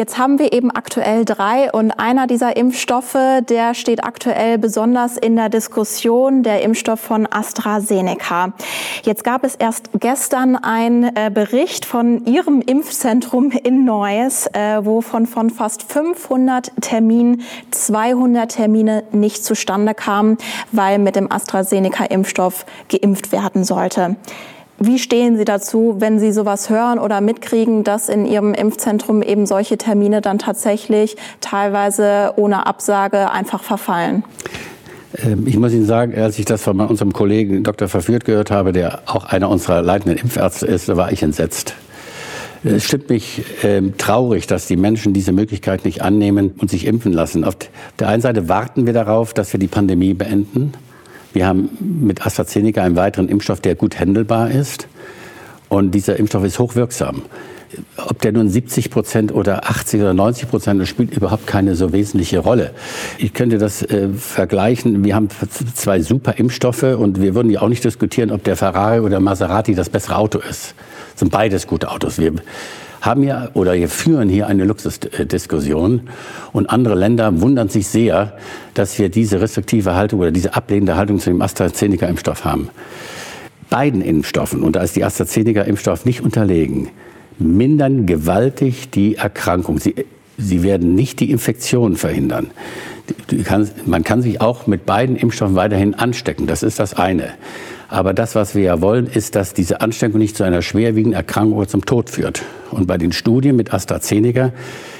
Jetzt 0.00 0.16
haben 0.16 0.38
wir 0.38 0.54
eben 0.54 0.70
aktuell 0.70 1.26
drei 1.26 1.70
und 1.70 1.90
einer 1.90 2.26
dieser 2.26 2.56
Impfstoffe, 2.56 3.18
der 3.42 3.74
steht 3.74 4.02
aktuell 4.02 4.56
besonders 4.56 5.18
in 5.18 5.36
der 5.36 5.50
Diskussion, 5.50 6.42
der 6.42 6.62
Impfstoff 6.62 7.00
von 7.00 7.28
AstraZeneca. 7.30 8.54
Jetzt 9.02 9.24
gab 9.24 9.44
es 9.44 9.56
erst 9.56 9.90
gestern 10.00 10.56
einen 10.56 11.14
äh, 11.14 11.30
Bericht 11.30 11.84
von 11.84 12.24
Ihrem 12.24 12.62
Impfzentrum 12.62 13.50
in 13.50 13.84
Neuss, 13.84 14.46
äh, 14.54 14.82
wo 14.82 15.02
von, 15.02 15.26
von 15.26 15.50
fast 15.50 15.82
500 15.82 16.72
Terminen 16.80 17.42
200 17.70 18.52
Termine 18.52 19.04
nicht 19.12 19.44
zustande 19.44 19.92
kamen, 19.92 20.38
weil 20.72 20.98
mit 20.98 21.14
dem 21.14 21.30
AstraZeneca-Impfstoff 21.30 22.64
geimpft 22.88 23.32
werden 23.32 23.64
sollte. 23.64 24.16
Wie 24.82 24.98
stehen 24.98 25.36
Sie 25.36 25.44
dazu, 25.44 25.96
wenn 25.98 26.18
Sie 26.18 26.32
sowas 26.32 26.70
hören 26.70 26.98
oder 26.98 27.20
mitkriegen, 27.20 27.84
dass 27.84 28.08
in 28.08 28.24
Ihrem 28.24 28.54
Impfzentrum 28.54 29.22
eben 29.22 29.44
solche 29.44 29.76
Termine 29.76 30.22
dann 30.22 30.38
tatsächlich 30.38 31.18
teilweise 31.42 32.32
ohne 32.36 32.66
Absage 32.66 33.30
einfach 33.30 33.62
verfallen? 33.62 34.24
Ähm, 35.22 35.46
ich 35.46 35.58
muss 35.58 35.74
Ihnen 35.74 35.84
sagen, 35.84 36.14
als 36.14 36.38
ich 36.38 36.46
das 36.46 36.62
von 36.62 36.80
unserem 36.80 37.12
Kollegen 37.12 37.62
Dr. 37.62 37.88
Verführt 37.88 38.24
gehört 38.24 38.50
habe, 38.50 38.72
der 38.72 39.02
auch 39.04 39.26
einer 39.26 39.50
unserer 39.50 39.82
leitenden 39.82 40.16
Impfärzte 40.16 40.66
ist, 40.66 40.88
war 40.96 41.12
ich 41.12 41.22
entsetzt. 41.22 41.74
Es 42.64 42.84
stimmt 42.84 43.10
mich 43.10 43.42
äh, 43.62 43.82
traurig, 43.98 44.46
dass 44.46 44.66
die 44.66 44.76
Menschen 44.76 45.12
diese 45.12 45.32
Möglichkeit 45.32 45.84
nicht 45.84 46.00
annehmen 46.00 46.52
und 46.56 46.70
sich 46.70 46.86
impfen 46.86 47.12
lassen. 47.12 47.44
Auf 47.44 47.56
der 47.98 48.08
einen 48.08 48.22
Seite 48.22 48.48
warten 48.48 48.86
wir 48.86 48.94
darauf, 48.94 49.34
dass 49.34 49.52
wir 49.52 49.60
die 49.60 49.68
Pandemie 49.68 50.14
beenden. 50.14 50.72
Wir 51.32 51.46
haben 51.46 51.70
mit 51.80 52.26
AstraZeneca 52.26 52.82
einen 52.82 52.96
weiteren 52.96 53.28
Impfstoff, 53.28 53.60
der 53.60 53.74
gut 53.74 53.98
handelbar 53.98 54.50
ist. 54.50 54.88
Und 55.68 55.92
dieser 55.92 56.16
Impfstoff 56.16 56.44
ist 56.44 56.58
hochwirksam. 56.58 57.22
ob 57.96 58.20
der 58.20 58.32
nun 58.32 58.48
70 58.48 58.90
Prozent 58.90 59.32
oder 59.32 59.70
80 59.70 60.00
oder 60.00 60.14
90 60.14 60.48
Prozent, 60.48 60.80
das 60.80 60.88
spielt 60.88 61.16
überhaupt 61.16 61.46
keine 61.46 61.76
so 61.76 61.92
wesentliche 61.92 62.40
Rolle. 62.40 62.72
Ich 63.18 63.32
könnte 63.32 63.58
das 63.58 63.82
äh, 63.82 64.08
vergleichen. 64.08 65.04
Wir 65.04 65.14
haben 65.14 65.28
zwei 65.74 66.00
super 66.00 66.36
Impfstoffe 66.36 66.82
und 66.82 67.20
wir 67.20 67.34
würden 67.34 67.50
ja 67.50 67.62
auch 67.62 67.68
nicht 67.68 67.84
diskutieren, 67.84 68.32
ob 68.32 68.42
der 68.44 68.56
Ferrari 68.56 69.00
oder 69.00 69.20
Maserati 69.20 69.74
das 69.74 69.88
bessere 69.88 70.16
Auto 70.16 70.38
ist. 70.38 70.74
Das 71.12 71.20
sind 71.20 71.30
beides 71.30 71.66
gute 71.66 71.90
Autos. 71.90 72.18
Wir 72.18 72.32
haben 73.00 73.22
ja 73.22 73.48
oder 73.54 73.74
wir 73.74 73.88
führen 73.88 74.28
hier 74.28 74.46
eine 74.46 74.64
Luxusdiskussion 74.64 76.08
und 76.52 76.70
andere 76.70 76.94
Länder 76.94 77.40
wundern 77.40 77.68
sich 77.68 77.88
sehr, 77.88 78.36
dass 78.74 78.98
wir 78.98 79.08
diese 79.08 79.40
restriktive 79.40 79.94
Haltung 79.94 80.20
oder 80.20 80.30
diese 80.30 80.54
ablehnende 80.54 80.96
Haltung 80.96 81.18
zu 81.18 81.30
dem 81.30 81.40
AstraZeneca-Impfstoff 81.40 82.44
haben. 82.44 82.68
Beiden 83.70 84.02
Impfstoffen, 84.02 84.62
und 84.62 84.76
da 84.76 84.82
ist 84.82 84.96
die 84.96 85.04
AstraZeneca-Impfstoff 85.04 86.04
nicht 86.04 86.22
unterlegen, 86.22 86.90
mindern 87.38 88.06
gewaltig 88.06 88.90
die 88.90 89.16
Erkrankung. 89.16 89.78
Sie, 89.78 89.94
sie 90.36 90.62
werden 90.62 90.94
nicht 90.94 91.20
die 91.20 91.30
Infektion 91.30 91.96
verhindern. 91.96 92.50
Kann, 93.44 93.68
man 93.86 94.04
kann 94.04 94.22
sich 94.22 94.40
auch 94.40 94.66
mit 94.66 94.86
beiden 94.86 95.16
Impfstoffen 95.16 95.56
weiterhin 95.56 95.94
anstecken. 95.94 96.46
Das 96.46 96.62
ist 96.62 96.78
das 96.78 96.94
eine. 96.94 97.30
Aber 97.90 98.14
das, 98.14 98.36
was 98.36 98.54
wir 98.54 98.62
ja 98.62 98.80
wollen, 98.80 99.08
ist, 99.08 99.34
dass 99.34 99.52
diese 99.52 99.80
Ansteckung 99.80 100.20
nicht 100.20 100.36
zu 100.36 100.44
einer 100.44 100.62
schwerwiegenden 100.62 101.12
Erkrankung 101.12 101.58
oder 101.58 101.66
zum 101.66 101.84
Tod 101.84 102.08
führt. 102.08 102.42
Und 102.70 102.86
bei 102.86 102.96
den 102.98 103.10
Studien 103.10 103.56
mit 103.56 103.74
AstraZeneca 103.74 104.52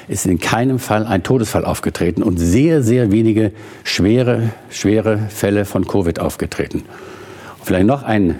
ist 0.08 0.26
in 0.26 0.40
keinem 0.40 0.80
Fall 0.80 1.06
ein 1.06 1.22
Todesfall 1.22 1.64
aufgetreten 1.64 2.24
und 2.24 2.38
sehr, 2.38 2.82
sehr 2.82 3.12
wenige 3.12 3.52
schwere, 3.84 4.50
schwere 4.70 5.20
Fälle 5.28 5.64
von 5.66 5.86
Covid 5.86 6.18
aufgetreten. 6.18 6.82
vielleicht 7.62 7.86
noch 7.86 8.02
ein 8.02 8.34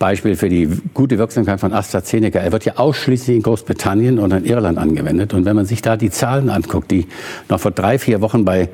Beispiel 0.00 0.34
für 0.34 0.48
die 0.48 0.68
gute 0.92 1.16
Wirksamkeit 1.16 1.60
von 1.60 1.72
AstraZeneca. 1.72 2.40
Er 2.40 2.50
wird 2.50 2.64
ja 2.64 2.76
ausschließlich 2.76 3.36
in 3.36 3.42
Großbritannien 3.44 4.18
und 4.18 4.32
in 4.32 4.44
Irland 4.44 4.78
angewendet. 4.78 5.32
Und 5.32 5.44
wenn 5.44 5.54
man 5.54 5.64
sich 5.64 5.80
da 5.80 5.96
die 5.96 6.10
Zahlen 6.10 6.50
anguckt, 6.50 6.90
die 6.90 7.06
noch 7.48 7.60
vor 7.60 7.70
drei, 7.70 8.00
vier 8.00 8.20
Wochen 8.20 8.44
bei 8.44 8.68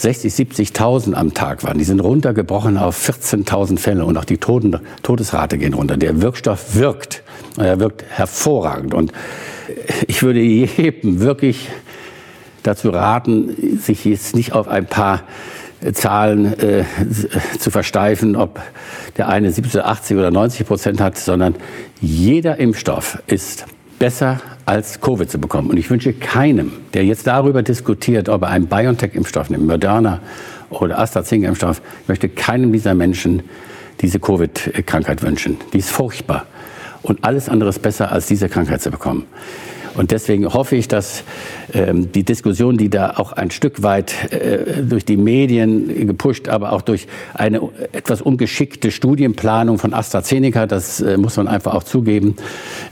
60, 0.00 0.32
70.000 0.32 1.12
am 1.12 1.34
Tag 1.34 1.62
waren. 1.62 1.76
Die 1.76 1.84
sind 1.84 2.00
runtergebrochen 2.00 2.78
auf 2.78 3.08
14.000 3.08 3.78
Fälle 3.78 4.06
und 4.06 4.16
auch 4.16 4.24
die 4.24 4.38
Toten, 4.38 4.78
Todesrate 5.02 5.58
gehen 5.58 5.74
runter. 5.74 5.98
Der 5.98 6.22
Wirkstoff 6.22 6.74
wirkt. 6.74 7.22
Er 7.58 7.80
wirkt 7.80 8.04
hervorragend. 8.08 8.94
Und 8.94 9.12
ich 10.06 10.22
würde 10.22 10.40
jedem 10.40 11.20
wirklich 11.20 11.68
dazu 12.62 12.88
raten, 12.88 13.78
sich 13.78 14.06
jetzt 14.06 14.34
nicht 14.34 14.52
auf 14.52 14.68
ein 14.68 14.86
paar 14.86 15.22
Zahlen 15.92 16.58
äh, 16.58 16.84
zu 17.58 17.70
versteifen, 17.70 18.36
ob 18.36 18.60
der 19.18 19.28
eine 19.28 19.50
70, 19.50 19.82
80 19.82 20.16
oder 20.16 20.30
90 20.30 20.66
Prozent 20.66 21.00
hat, 21.00 21.18
sondern 21.18 21.54
jeder 22.00 22.58
Impfstoff 22.58 23.22
ist 23.26 23.66
besser 24.00 24.40
als 24.66 25.00
Covid 25.00 25.30
zu 25.30 25.38
bekommen. 25.38 25.70
Und 25.70 25.76
ich 25.76 25.88
wünsche 25.90 26.12
keinem, 26.12 26.72
der 26.94 27.04
jetzt 27.04 27.28
darüber 27.28 27.62
diskutiert, 27.62 28.28
ob 28.28 28.42
er 28.42 28.48
einen 28.48 28.66
BioNTech-Impfstoff 28.66 29.50
nimmt, 29.50 29.66
Moderna 29.66 30.20
oder 30.70 30.98
AstraZeneca-Impfstoff, 30.98 31.80
möchte 32.08 32.28
keinem 32.28 32.72
dieser 32.72 32.94
Menschen 32.94 33.42
diese 34.00 34.18
Covid-Krankheit 34.18 35.22
wünschen. 35.22 35.58
Die 35.72 35.78
ist 35.78 35.90
furchtbar. 35.90 36.46
Und 37.02 37.24
alles 37.24 37.48
andere 37.48 37.70
ist 37.70 37.80
besser, 37.80 38.10
als 38.10 38.26
diese 38.26 38.48
Krankheit 38.48 38.80
zu 38.80 38.90
bekommen. 38.90 39.26
Und 39.94 40.10
deswegen 40.10 40.52
hoffe 40.52 40.76
ich, 40.76 40.88
dass 40.88 41.24
ähm, 41.72 42.12
die 42.12 42.22
Diskussion, 42.22 42.76
die 42.76 42.88
da 42.88 43.14
auch 43.16 43.32
ein 43.32 43.50
Stück 43.50 43.82
weit 43.82 44.32
äh, 44.32 44.82
durch 44.82 45.04
die 45.04 45.16
Medien 45.16 46.06
gepusht, 46.06 46.48
aber 46.48 46.72
auch 46.72 46.82
durch 46.82 47.06
eine 47.34 47.60
etwas 47.92 48.22
ungeschickte 48.22 48.90
Studienplanung 48.90 49.78
von 49.78 49.92
AstraZeneca, 49.92 50.66
das 50.66 51.00
äh, 51.00 51.16
muss 51.16 51.36
man 51.36 51.48
einfach 51.48 51.74
auch 51.74 51.82
zugeben, 51.82 52.36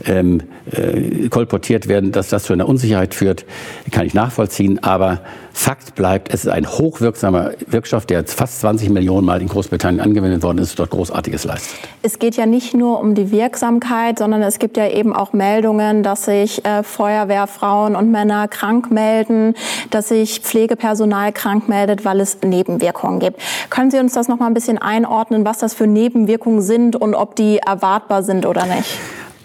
ähm, 0.05 0.41
äh, 0.71 1.29
kolportiert 1.29 1.87
werden, 1.87 2.11
dass 2.11 2.29
das 2.29 2.43
zu 2.43 2.53
einer 2.53 2.67
Unsicherheit 2.67 3.13
führt, 3.13 3.45
kann 3.91 4.05
ich 4.05 4.13
nachvollziehen. 4.13 4.83
Aber 4.83 5.21
Fakt 5.51 5.95
bleibt, 5.95 6.33
es 6.33 6.45
ist 6.45 6.51
ein 6.51 6.65
hochwirksamer 6.65 7.51
Wirkstoff, 7.67 8.05
der 8.05 8.23
fast 8.25 8.61
20 8.61 8.89
Millionen 8.91 9.25
Mal 9.25 9.41
in 9.41 9.49
Großbritannien 9.49 9.99
angewendet 9.99 10.41
worden 10.41 10.59
ist, 10.59 10.79
dort 10.79 10.91
Großartiges 10.91 11.43
leistet. 11.43 11.77
Es 12.01 12.17
geht 12.17 12.37
ja 12.37 12.45
nicht 12.45 12.73
nur 12.73 12.99
um 13.01 13.13
die 13.13 13.31
Wirksamkeit, 13.31 14.19
sondern 14.19 14.41
es 14.41 14.59
gibt 14.59 14.77
ja 14.77 14.87
eben 14.87 15.13
auch 15.13 15.33
Meldungen, 15.33 16.01
dass 16.01 16.25
sich 16.25 16.63
äh, 16.63 16.83
Feuerwehrfrauen 16.89 17.95
und 17.95 18.11
Männer 18.11 18.47
krank 18.47 18.91
melden, 18.91 19.53
dass 19.89 20.09
sich 20.09 20.41
Pflegepersonal 20.41 21.31
krank 21.31 21.69
meldet, 21.69 22.03
weil 22.03 22.19
es 22.19 22.39
Nebenwirkungen 22.43 23.19
gibt. 23.19 23.39
Können 23.69 23.91
Sie 23.91 23.99
uns 23.99 24.13
das 24.13 24.27
noch 24.27 24.39
mal 24.39 24.47
ein 24.47 24.53
bisschen 24.53 24.77
einordnen, 24.77 25.45
was 25.45 25.59
das 25.59 25.73
für 25.73 25.87
Nebenwirkungen 25.87 26.61
sind 26.61 26.95
und 26.95 27.15
ob 27.15 27.35
die 27.35 27.59
erwartbar 27.59 28.23
sind 28.23 28.45
oder 28.45 28.65
nicht? 28.65 28.97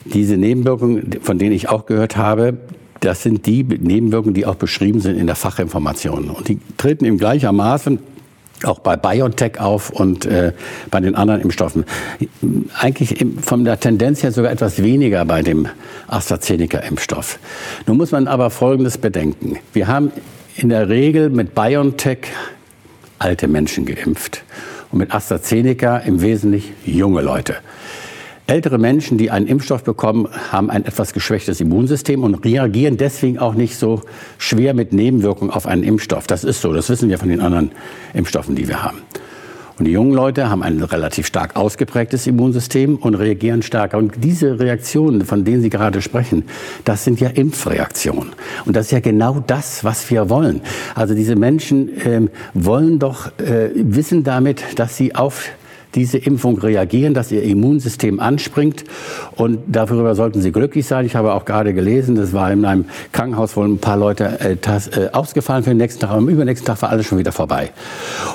Diese 0.04 0.36
Nebenwirkungen, 0.36 1.20
von 1.22 1.38
denen 1.38 1.52
ich 1.52 1.68
auch 1.68 1.86
gehört 1.86 2.16
habe, 2.16 2.58
das 3.00 3.22
sind 3.22 3.46
die 3.46 3.62
Nebenwirkungen, 3.62 4.34
die 4.34 4.46
auch 4.46 4.54
beschrieben 4.54 5.00
sind 5.00 5.16
in 5.16 5.26
der 5.26 5.36
Fachinformation. 5.36 6.30
Und 6.30 6.48
die 6.48 6.58
treten 6.78 7.04
im 7.04 7.18
gleichermaßen 7.18 7.98
auch 8.62 8.78
bei 8.78 8.96
BioNTech 8.96 9.60
auf 9.60 9.90
und 9.90 10.26
äh, 10.26 10.52
bei 10.90 11.00
den 11.00 11.14
anderen 11.14 11.40
Impfstoffen. 11.40 11.84
Eigentlich 12.78 13.20
im, 13.20 13.38
von 13.38 13.64
der 13.64 13.80
Tendenz 13.80 14.22
her 14.22 14.32
sogar 14.32 14.52
etwas 14.52 14.82
weniger 14.82 15.24
bei 15.24 15.42
dem 15.42 15.68
AstraZeneca-Impfstoff. 16.08 17.38
Nun 17.86 17.96
muss 17.96 18.12
man 18.12 18.26
aber 18.26 18.50
Folgendes 18.50 18.98
bedenken. 18.98 19.58
Wir 19.72 19.88
haben 19.88 20.12
in 20.56 20.68
der 20.68 20.88
Regel 20.88 21.30
mit 21.30 21.54
BioNTech 21.54 22.28
alte 23.18 23.48
Menschen 23.48 23.86
geimpft 23.86 24.44
und 24.92 24.98
mit 24.98 25.14
AstraZeneca 25.14 25.98
im 25.98 26.22
Wesentlichen 26.22 26.74
junge 26.84 27.22
Leute. 27.22 27.56
Ältere 28.46 28.76
Menschen, 28.76 29.16
die 29.16 29.30
einen 29.30 29.46
Impfstoff 29.46 29.84
bekommen, 29.84 30.28
haben 30.52 30.68
ein 30.68 30.84
etwas 30.84 31.14
geschwächtes 31.14 31.62
Immunsystem 31.62 32.22
und 32.22 32.44
reagieren 32.44 32.98
deswegen 32.98 33.38
auch 33.38 33.54
nicht 33.54 33.76
so 33.78 34.02
schwer 34.36 34.74
mit 34.74 34.92
Nebenwirkungen 34.92 35.50
auf 35.50 35.66
einen 35.66 35.82
Impfstoff. 35.82 36.26
Das 36.26 36.44
ist 36.44 36.60
so, 36.60 36.74
das 36.74 36.90
wissen 36.90 37.08
wir 37.08 37.18
von 37.18 37.30
den 37.30 37.40
anderen 37.40 37.70
Impfstoffen, 38.12 38.54
die 38.54 38.68
wir 38.68 38.82
haben. 38.82 38.98
Und 39.78 39.86
die 39.86 39.92
jungen 39.92 40.12
Leute 40.12 40.50
haben 40.50 40.62
ein 40.62 40.80
relativ 40.82 41.26
stark 41.26 41.56
ausgeprägtes 41.56 42.26
Immunsystem 42.26 42.96
und 42.96 43.14
reagieren 43.14 43.62
stärker. 43.62 43.96
Und 43.96 44.22
diese 44.22 44.60
Reaktionen, 44.60 45.24
von 45.24 45.44
denen 45.44 45.62
Sie 45.62 45.70
gerade 45.70 46.02
sprechen, 46.02 46.44
das 46.84 47.02
sind 47.02 47.20
ja 47.20 47.30
Impfreaktionen. 47.30 48.32
Und 48.66 48.76
das 48.76 48.86
ist 48.86 48.92
ja 48.92 49.00
genau 49.00 49.42
das, 49.44 49.82
was 49.84 50.08
wir 50.10 50.28
wollen. 50.28 50.60
Also 50.94 51.14
diese 51.14 51.34
Menschen 51.34 51.88
ähm, 52.04 52.30
wollen 52.52 52.98
doch 52.98 53.36
äh, 53.38 53.70
wissen 53.74 54.22
damit, 54.22 54.62
dass 54.76 54.96
sie 54.96 55.14
auf 55.14 55.48
diese 55.94 56.18
Impfung 56.18 56.58
reagieren, 56.58 57.14
dass 57.14 57.30
ihr 57.32 57.42
Immunsystem 57.42 58.20
anspringt. 58.20 58.84
Und 59.36 59.60
darüber 59.66 60.14
sollten 60.14 60.42
Sie 60.42 60.52
glücklich 60.52 60.86
sein. 60.86 61.06
Ich 61.06 61.16
habe 61.16 61.34
auch 61.34 61.44
gerade 61.44 61.74
gelesen, 61.74 62.16
das 62.16 62.32
war 62.32 62.52
in 62.52 62.64
einem 62.64 62.86
Krankenhaus, 63.12 63.56
wo 63.56 63.62
ein 63.62 63.78
paar 63.78 63.96
Leute 63.96 64.40
äh, 64.40 64.56
das, 64.60 64.88
äh, 64.88 65.10
ausgefallen 65.12 65.64
für 65.64 65.70
den 65.70 65.78
nächsten 65.78 66.00
Tag. 66.00 66.10
Am 66.10 66.28
übernächsten 66.28 66.66
Tag 66.66 66.82
war 66.82 66.90
alles 66.90 67.06
schon 67.06 67.18
wieder 67.18 67.32
vorbei. 67.32 67.70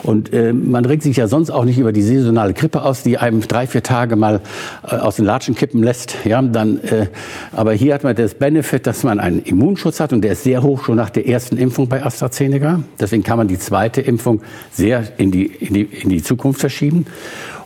Und 0.04 0.34
äh, 0.34 0.54
man 0.54 0.86
regt 0.86 1.04
sich 1.04 1.18
ja 1.18 1.28
sonst 1.28 1.50
auch 1.50 1.66
nicht 1.66 1.78
über 1.78 1.92
die 1.92 2.02
saisonale 2.02 2.54
Grippe 2.54 2.82
aus, 2.82 3.04
die 3.04 3.18
einem 3.18 3.42
drei, 3.42 3.68
vier 3.68 3.84
Tage 3.84 4.16
mal 4.16 4.42
äh, 4.84 4.96
aus 4.96 5.18
den 5.18 5.26
Latschen 5.26 5.56
kippen 5.56 5.84
lässt. 5.84 6.16
Ja, 6.26 6.42
dann, 6.42 6.80
äh, 6.80 7.08
aber 7.52 7.74
hier 7.74 7.94
hat 7.94 8.04
man 8.04 8.16
das 8.16 8.36
Benefit, 8.36 8.88
dass 8.88 9.04
man 9.04 9.20
einen 9.20 9.40
Immunschutz 9.44 10.00
hat 10.00 10.14
und 10.14 10.22
der 10.22 10.34
ist 10.34 10.44
sehr 10.44 10.64
hoch 10.64 10.84
schon 10.84 10.96
nach 10.96 11.10
der 11.10 11.28
ersten 11.28 11.58
Impfung 11.58 11.88
bei 11.88 12.04
AstraZeneca. 12.04 12.82
Deswegen 13.00 13.24
kann 13.24 13.38
man 13.38 13.48
die 13.48 13.60
zweite 13.60 14.02
Impfung 14.02 14.42
sehr 14.72 15.04
in 15.18 15.32
die, 15.32 15.46
in 15.46 15.74
die, 15.74 15.84
in 15.84 16.10
die 16.10 16.24
Zukunft 16.24 16.60
verschieben. 16.60 17.06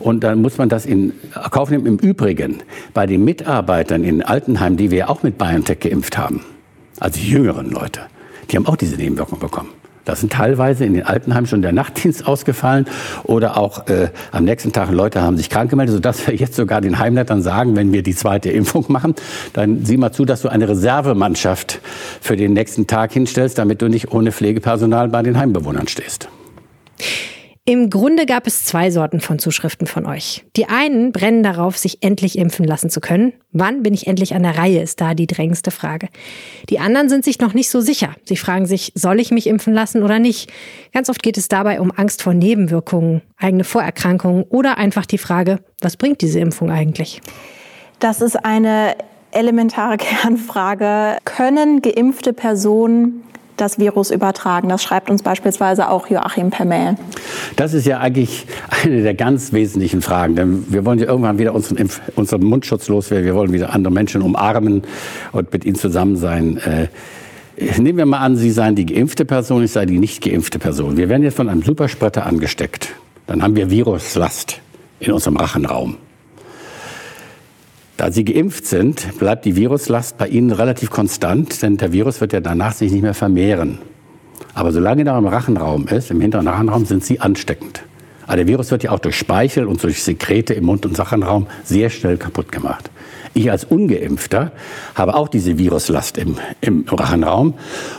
Und 0.04 0.26
dann 0.26 0.42
muss 0.42 0.58
man 0.58 0.68
das 0.68 0.86
in 0.86 1.14
Kauf 1.50 1.70
nehmen. 1.70 1.86
Im 1.86 1.98
Übrigen, 1.98 2.58
bei 2.94 3.06
den 3.06 3.24
Mitarbeitern 3.24 4.04
in 4.04 4.22
Altenheim, 4.22 4.76
die 4.76 4.92
wir 4.92 5.10
auch 5.10 5.24
mit 5.24 5.38
BioNTech 5.38 5.80
geimpft 5.80 6.18
haben, 6.18 6.42
also 7.00 7.18
die 7.18 7.30
jüngeren 7.30 7.72
Leute, 7.72 8.02
die 8.52 8.58
haben 8.58 8.68
auch 8.68 8.76
diese 8.76 8.98
Nebenwirkung 8.98 9.40
bekommen. 9.40 9.70
Da 10.04 10.18
sind 10.18 10.34
teilweise 10.34 10.84
in 10.84 10.94
den 10.94 11.04
Altenheimen 11.04 11.48
schon 11.48 11.62
der 11.62 11.72
Nachtdienst 11.72 12.28
ausgefallen 12.28 12.86
oder 13.24 13.56
auch 13.56 13.88
äh, 13.88 14.10
am 14.34 14.44
nächsten 14.44 14.74
Tag 14.74 14.92
Leute 14.92 15.22
haben 15.22 15.38
sich 15.38 15.50
krank 15.50 15.70
gemeldet, 15.70 15.96
sodass 15.96 16.28
wir 16.28 16.36
jetzt 16.36 16.56
sogar 16.56 16.82
den 16.82 17.00
Heimleitern 17.00 17.42
sagen, 17.42 17.78
wenn 17.78 17.94
wir 17.94 18.04
die 18.04 18.14
zweite 18.14 18.52
Impfung 18.52 18.84
machen, 18.90 19.16
dann 19.54 19.86
sieh 19.86 19.96
mal 19.96 20.12
zu, 20.12 20.26
dass 20.26 20.42
du 20.42 20.50
eine 20.50 20.68
Reservemannschaft 20.68 21.80
für 22.20 22.36
den 22.36 22.52
nächsten 22.52 22.88
Tag 22.88 23.14
hinstellst, 23.14 23.58
damit 23.58 23.82
du 23.82 23.88
nicht 23.88 24.12
ohne 24.12 24.34
Pflegepersonal 24.34 25.08
bei 25.08 25.24
den 25.24 25.38
Heimbewohnern 25.38 25.88
stehst. 25.88 26.28
Im 27.66 27.90
Grunde 27.90 28.26
gab 28.26 28.46
es 28.46 28.66
zwei 28.66 28.92
Sorten 28.92 29.22
von 29.22 29.40
Zuschriften 29.40 29.88
von 29.88 30.06
euch. 30.06 30.44
Die 30.58 30.68
einen 30.68 31.14
brennen 31.14 31.44
darauf, 31.44 31.78
sich 31.78 32.04
endlich 32.04 32.38
impfen 32.38 32.66
lassen 32.66 32.90
zu 32.90 33.00
können. 33.00 33.32
Wann 33.54 33.84
bin 33.84 33.94
ich 33.94 34.06
endlich 34.06 34.36
an 34.36 34.44
der 34.44 34.58
Reihe, 34.58 34.82
ist 34.82 35.00
da 35.00 35.14
die 35.14 35.28
drängendste 35.28 35.72
Frage. 35.72 36.10
Die 36.70 36.80
anderen 36.80 37.08
sind 37.08 37.24
sich 37.24 37.40
noch 37.40 37.54
nicht 37.54 37.70
so 37.70 37.80
sicher. 37.80 38.16
Sie 38.26 38.36
fragen 38.36 38.66
sich, 38.66 38.92
soll 38.96 39.18
ich 39.22 39.32
mich 39.32 39.48
impfen 39.48 39.74
lassen 39.74 40.04
oder 40.04 40.20
nicht? 40.20 40.52
Ganz 40.92 41.08
oft 41.08 41.24
geht 41.24 41.38
es 41.38 41.48
dabei 41.48 41.80
um 41.80 41.90
Angst 41.96 42.22
vor 42.22 42.34
Nebenwirkungen, 42.34 43.22
eigene 43.38 43.64
Vorerkrankungen 43.64 44.44
oder 44.44 44.78
einfach 44.78 45.06
die 45.06 45.18
Frage, 45.18 45.60
was 45.80 45.96
bringt 45.96 46.20
diese 46.20 46.42
Impfung 46.42 46.70
eigentlich? 46.70 47.22
Das 48.00 48.20
ist 48.20 48.36
eine 48.44 48.98
elementare 49.32 49.96
Kernfrage. 49.98 51.18
Können 51.24 51.82
geimpfte 51.82 52.34
Personen 52.34 53.24
das 53.64 53.80
Virus 53.80 54.12
übertragen. 54.12 54.70
Das 54.70 54.84
schreibt 54.84 55.10
uns 55.10 55.24
beispielsweise 55.24 55.90
auch 55.90 56.08
Joachim 56.08 56.50
per 56.50 56.66
Mail. 56.66 56.96
Das 57.56 57.74
ist 57.74 57.86
ja 57.86 58.00
eigentlich 58.00 58.46
eine 58.84 59.02
der 59.02 59.14
ganz 59.14 59.54
wesentlichen 59.54 60.02
Fragen. 60.02 60.36
Denn 60.36 60.66
wir 60.70 60.86
wollen 60.86 61.00
ja 61.00 61.06
irgendwann 61.06 61.40
wieder 61.40 61.56
unseren, 61.56 61.78
Impf 61.78 62.02
unseren 62.16 62.44
Mundschutz 62.44 62.88
loswerden. 62.88 63.26
Wir 63.26 63.36
wollen 63.36 63.54
wieder 63.54 63.74
andere 63.74 63.94
Menschen 63.94 64.22
umarmen 64.22 64.84
und 65.32 65.52
mit 65.52 65.66
ihnen 65.66 65.76
zusammen 65.76 66.18
sein. 66.18 66.58
Äh, 66.58 66.88
Nehmen 67.78 68.00
wir 68.00 68.06
mal 68.08 68.18
an, 68.18 68.36
Sie 68.36 68.50
seien 68.50 68.76
die 68.76 68.86
geimpfte 68.86 69.26
Person, 69.26 69.64
ich 69.64 69.72
sei 69.72 69.86
die 69.86 70.00
nicht 70.00 70.24
geimpfte 70.24 70.58
Person. 70.58 70.98
Wir 70.98 71.08
werden 71.08 71.22
jetzt 71.22 71.36
von 71.36 71.50
einem 71.50 71.62
Superspretter 71.62 72.26
angesteckt. 72.26 72.90
Dann 73.28 73.44
haben 73.44 73.56
wir 73.56 73.70
Viruslast 73.70 74.60
in 75.00 75.12
unserem 75.12 75.38
Rachenraum. 75.38 75.98
Da 77.98 78.12
Sie 78.12 78.26
geimpft 78.26 78.66
sind, 78.66 79.20
bleibt 79.20 79.46
die 79.46 79.56
Viruslast 79.56 80.18
bei 80.18 80.28
Ihnen 80.28 80.52
relativ 80.52 80.90
konstant, 80.90 81.62
denn 81.62 81.78
der 81.78 81.94
Virus 81.94 82.22
wird 82.22 82.34
ja 82.34 82.40
danach 82.40 82.74
sich 82.74 82.92
nicht 82.92 83.04
mehr 83.04 83.14
vermehren. 83.14 83.78
Aber 84.56 84.72
solange 84.72 85.06
er 85.06 85.18
im 85.18 85.28
Rachenraum 85.28 85.88
ist, 85.88 86.12
im 86.12 86.22
hinteren 86.22 86.48
Rachenraum, 86.48 86.86
sind 86.86 87.04
Sie 87.04 87.20
ansteckend. 87.20 87.84
Aber 88.26 88.38
der 88.38 88.48
Virus 88.48 88.72
wird 88.72 88.84
ja 88.84 88.92
auch 88.92 89.00
durch 89.00 89.18
Speichel 89.18 89.66
und 89.68 89.84
durch 89.84 90.04
Sekrete 90.04 90.54
im 90.54 90.66
Mund- 90.66 90.86
und 90.86 90.98
Rachenraum 90.98 91.48
sehr 91.64 91.90
schnell 91.90 92.18
kaputt 92.18 92.52
gemacht. 92.52 92.90
Ich 93.36 93.50
als 93.50 93.66
Ungeimpfter 93.66 94.52
habe 94.94 95.16
auch 95.16 95.28
diese 95.28 95.58
Viruslast 95.58 96.18
im, 96.20 96.38
im 96.62 96.86
Rachenraum. 96.88 97.56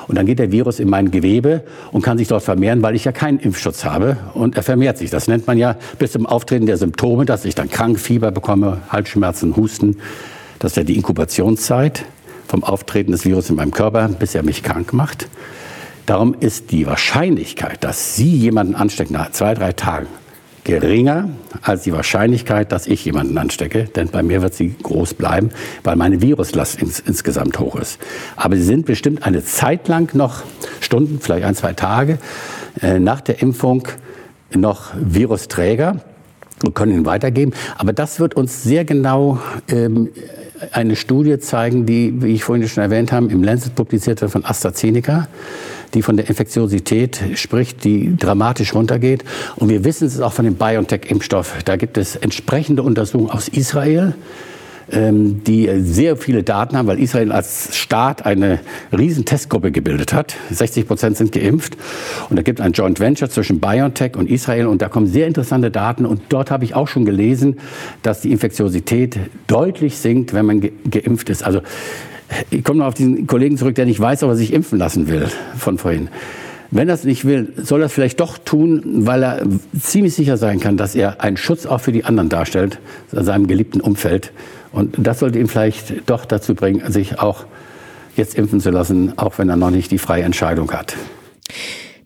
Und 0.07 0.17
dann 0.17 0.27
geht 0.27 0.39
der 0.39 0.53
Virus 0.53 0.79
in 0.79 0.89
mein 0.89 1.11
Gewebe 1.11 1.65
und 1.91 2.03
kann 2.03 2.19
sich 2.19 2.29
dort 2.29 2.45
vermehren, 2.45 2.83
weil 2.83 2.95
ich 2.95 3.05
ja 3.05 3.13
keinen 3.13 3.41
Impfschutz 3.41 3.85
habe. 3.85 4.17
Und 4.35 4.57
er 4.57 4.63
vermehrt 4.63 4.99
sich. 4.99 5.11
Das 5.11 5.27
nennt 5.27 5.47
man 5.47 5.59
ja 5.59 5.77
bis 5.99 6.13
zum 6.13 6.27
Auftreten 6.27 6.67
der 6.67 6.77
Symptome, 6.77 7.25
dass 7.25 7.45
ich 7.45 7.57
dann 7.57 7.69
krank, 7.69 7.99
Fieber 7.99 8.31
bekomme, 8.31 8.83
Halsschmerzen, 8.91 9.57
Husten. 9.57 9.97
Das 10.61 10.73
ist 10.73 10.77
ja 10.77 10.85
die 10.85 10.95
Inkubationszeit 10.95 12.05
vom 12.47 12.63
Auftreten 12.63 13.11
des 13.11 13.25
Virus 13.25 13.51
in 13.51 13.57
meinem 13.57 13.73
Körper, 13.73 14.09
bis 14.09 14.37
er 14.37 14.45
mich 14.45 14.63
krank 14.63 14.93
macht. 14.93 15.29
Darum 16.07 16.35
ist 16.39 16.71
die 16.71 16.87
Wahrscheinlichkeit, 16.87 17.83
dass 17.83 18.17
Sie 18.17 18.37
jemanden 18.37 18.75
anstecken 18.75 19.15
nach 19.15 19.31
zwei, 19.31 19.55
drei 19.55 19.73
Tagen, 19.73 20.07
geringer 20.65 21.29
als 21.63 21.83
die 21.83 21.93
Wahrscheinlichkeit, 21.93 22.73
dass 22.73 22.87
ich 22.87 23.05
jemanden 23.05 23.39
anstecke, 23.39 23.85
denn 23.85 24.09
bei 24.09 24.23
mir 24.23 24.43
wird 24.43 24.55
sie 24.55 24.75
groß 24.83 25.15
bleiben, 25.15 25.51
weil 25.83 25.97
meine 25.97 26.23
Viruslast 26.23 26.81
ins, 26.81 27.01
insgesamt 27.01 27.59
hoch 27.59 27.77
ist. 27.77 27.99
Aber 28.37 28.57
sie 28.57 28.65
sind 28.65 28.87
bestimmt 28.87 29.27
eine 29.27 29.45
Zeit 29.45 29.89
lang 29.89 30.15
noch, 30.15 30.43
Stunden, 30.81 31.21
vielleicht 31.21 31.45
ein, 31.45 31.55
zwei 31.55 31.75
Tage 31.75 32.19
äh, 32.81 32.99
nach 32.99 33.21
der 33.21 33.43
Impfung 33.43 33.87
noch 34.55 34.93
Virusträger 34.99 36.01
und 36.65 36.75
können 36.75 36.93
ihn 36.93 37.07
weitergeben. 37.07 37.53
Aber 37.77 37.93
das 37.93 38.19
wird 38.19 38.35
uns 38.35 38.63
sehr 38.63 38.85
genau 38.85 39.39
ähm, 39.69 40.11
eine 40.73 40.97
Studie 40.97 41.39
zeigen, 41.39 41.85
die, 41.85 42.23
wie 42.23 42.35
ich 42.35 42.45
vorhin 42.45 42.67
schon 42.69 42.83
erwähnt 42.83 43.13
habe, 43.13 43.27
im 43.27 43.43
Lancet 43.43 43.75
publizierte 43.75 44.29
von 44.31 44.45
AstraZeneca 44.45 45.29
die 45.95 46.03
von 46.03 46.17
der 46.17 46.29
Infektiosität 46.29 47.21
spricht, 47.35 47.85
die 47.85 48.17
dramatisch 48.17 48.75
runtergeht. 48.75 49.25
Und 49.57 49.69
wir 49.69 49.85
wissen 49.85 50.07
es 50.07 50.21
auch 50.21 50.33
von 50.33 50.45
dem 50.45 50.57
BioNTech-Impfstoff. 50.57 51.63
Da 51.65 51.77
gibt 51.77 51.97
es 51.97 52.17
entsprechende 52.17 52.83
Untersuchungen 52.83 53.31
aus 53.31 53.49
Israel 53.49 54.15
ähm, 54.93 55.43
die 55.45 55.71
sehr 55.79 56.17
viele 56.17 56.43
Daten 56.43 56.77
haben, 56.77 56.87
weil 56.87 57.01
Israel 57.01 57.33
als 57.33 57.77
Staat 57.77 58.27
eine 58.27 58.61
riesen 58.97 59.25
Testgruppe 59.25 59.73
gebildet 59.73 60.13
hat. 60.13 60.37
60 60.51 60.87
Prozent 60.87 61.17
sind 61.17 61.33
geimpft. 61.33 61.77
Und 62.29 62.37
da 62.37 62.43
gibt 62.43 62.61
es 62.61 62.65
ein 62.65 62.73
Joint 62.73 63.01
Venture 63.01 63.31
zwischen 63.31 63.61
BioNTech 63.61 64.17
und 64.17 64.29
Israel. 64.29 64.67
Und 64.67 64.83
da 64.83 64.89
kommen 64.89 65.07
sehr 65.07 65.27
interessante 65.27 65.71
Daten. 65.71 66.05
Und 66.05 66.23
dort 66.29 66.51
habe 66.51 66.65
ich 66.65 66.75
auch 66.75 66.89
schon 66.89 67.05
gelesen, 67.05 67.59
dass 68.03 68.21
die 68.21 68.31
Infektiosität 68.31 69.19
deutlich 69.47 69.97
sinkt, 69.97 70.35
wenn 70.35 70.47
man 70.47 70.61
geimpft 70.91 71.31
ist. 71.31 71.45
Also 71.45 71.63
ich 72.51 72.65
komme 72.65 72.81
noch 72.81 72.87
auf 72.87 72.95
diesen 72.95 73.27
Kollegen 73.27 73.57
zurück, 73.57 73.75
der 73.75 73.87
nicht 73.87 74.01
weiß, 74.01 74.23
ob 74.23 74.31
er 74.31 74.37
sich 74.37 74.53
impfen 74.53 74.79
lassen 74.79 75.09
will 75.09 75.29
von 75.57 75.79
vorhin. 75.79 76.09
Wenn 76.71 76.89
er 76.89 76.95
es 76.95 77.05
nicht 77.05 77.25
will, 77.25 77.53
soll 77.57 77.83
er 77.83 77.87
es 77.87 77.93
vielleicht 77.93 78.19
doch 78.21 78.39
tun, 78.39 78.83
weil 79.07 79.23
er 79.23 79.43
ziemlich 79.79 80.15
sicher 80.15 80.37
sein 80.37 80.59
kann, 80.59 80.77
dass 80.77 80.95
er 80.95 81.21
einen 81.21 81.37
Schutz 81.37 81.67
auch 81.67 81.81
für 81.81 81.93
die 81.93 82.05
anderen 82.05 82.29
darstellt, 82.29 82.81
in 83.13 83.25
seinem 83.25 83.47
geliebten 83.47 83.81
Umfeld. 83.81 84.33
Und 84.73 84.97
das 84.99 85.21
sollte 85.21 85.39
ihn 85.39 85.47
vielleicht 85.47 86.09
doch 86.11 86.25
dazu 86.25 86.55
bringen, 86.55 86.91
sich 86.91 87.21
auch 87.21 87.45
jetzt 88.17 88.35
impfen 88.35 88.61
zu 88.61 88.71
lassen, 88.71 89.13
auch 89.17 89.39
wenn 89.39 89.49
er 89.49 89.57
noch 89.57 89.71
nicht 89.71 89.91
die 89.93 89.99
freie 89.99 90.25
Entscheidung 90.25 90.73
hat. 90.73 90.97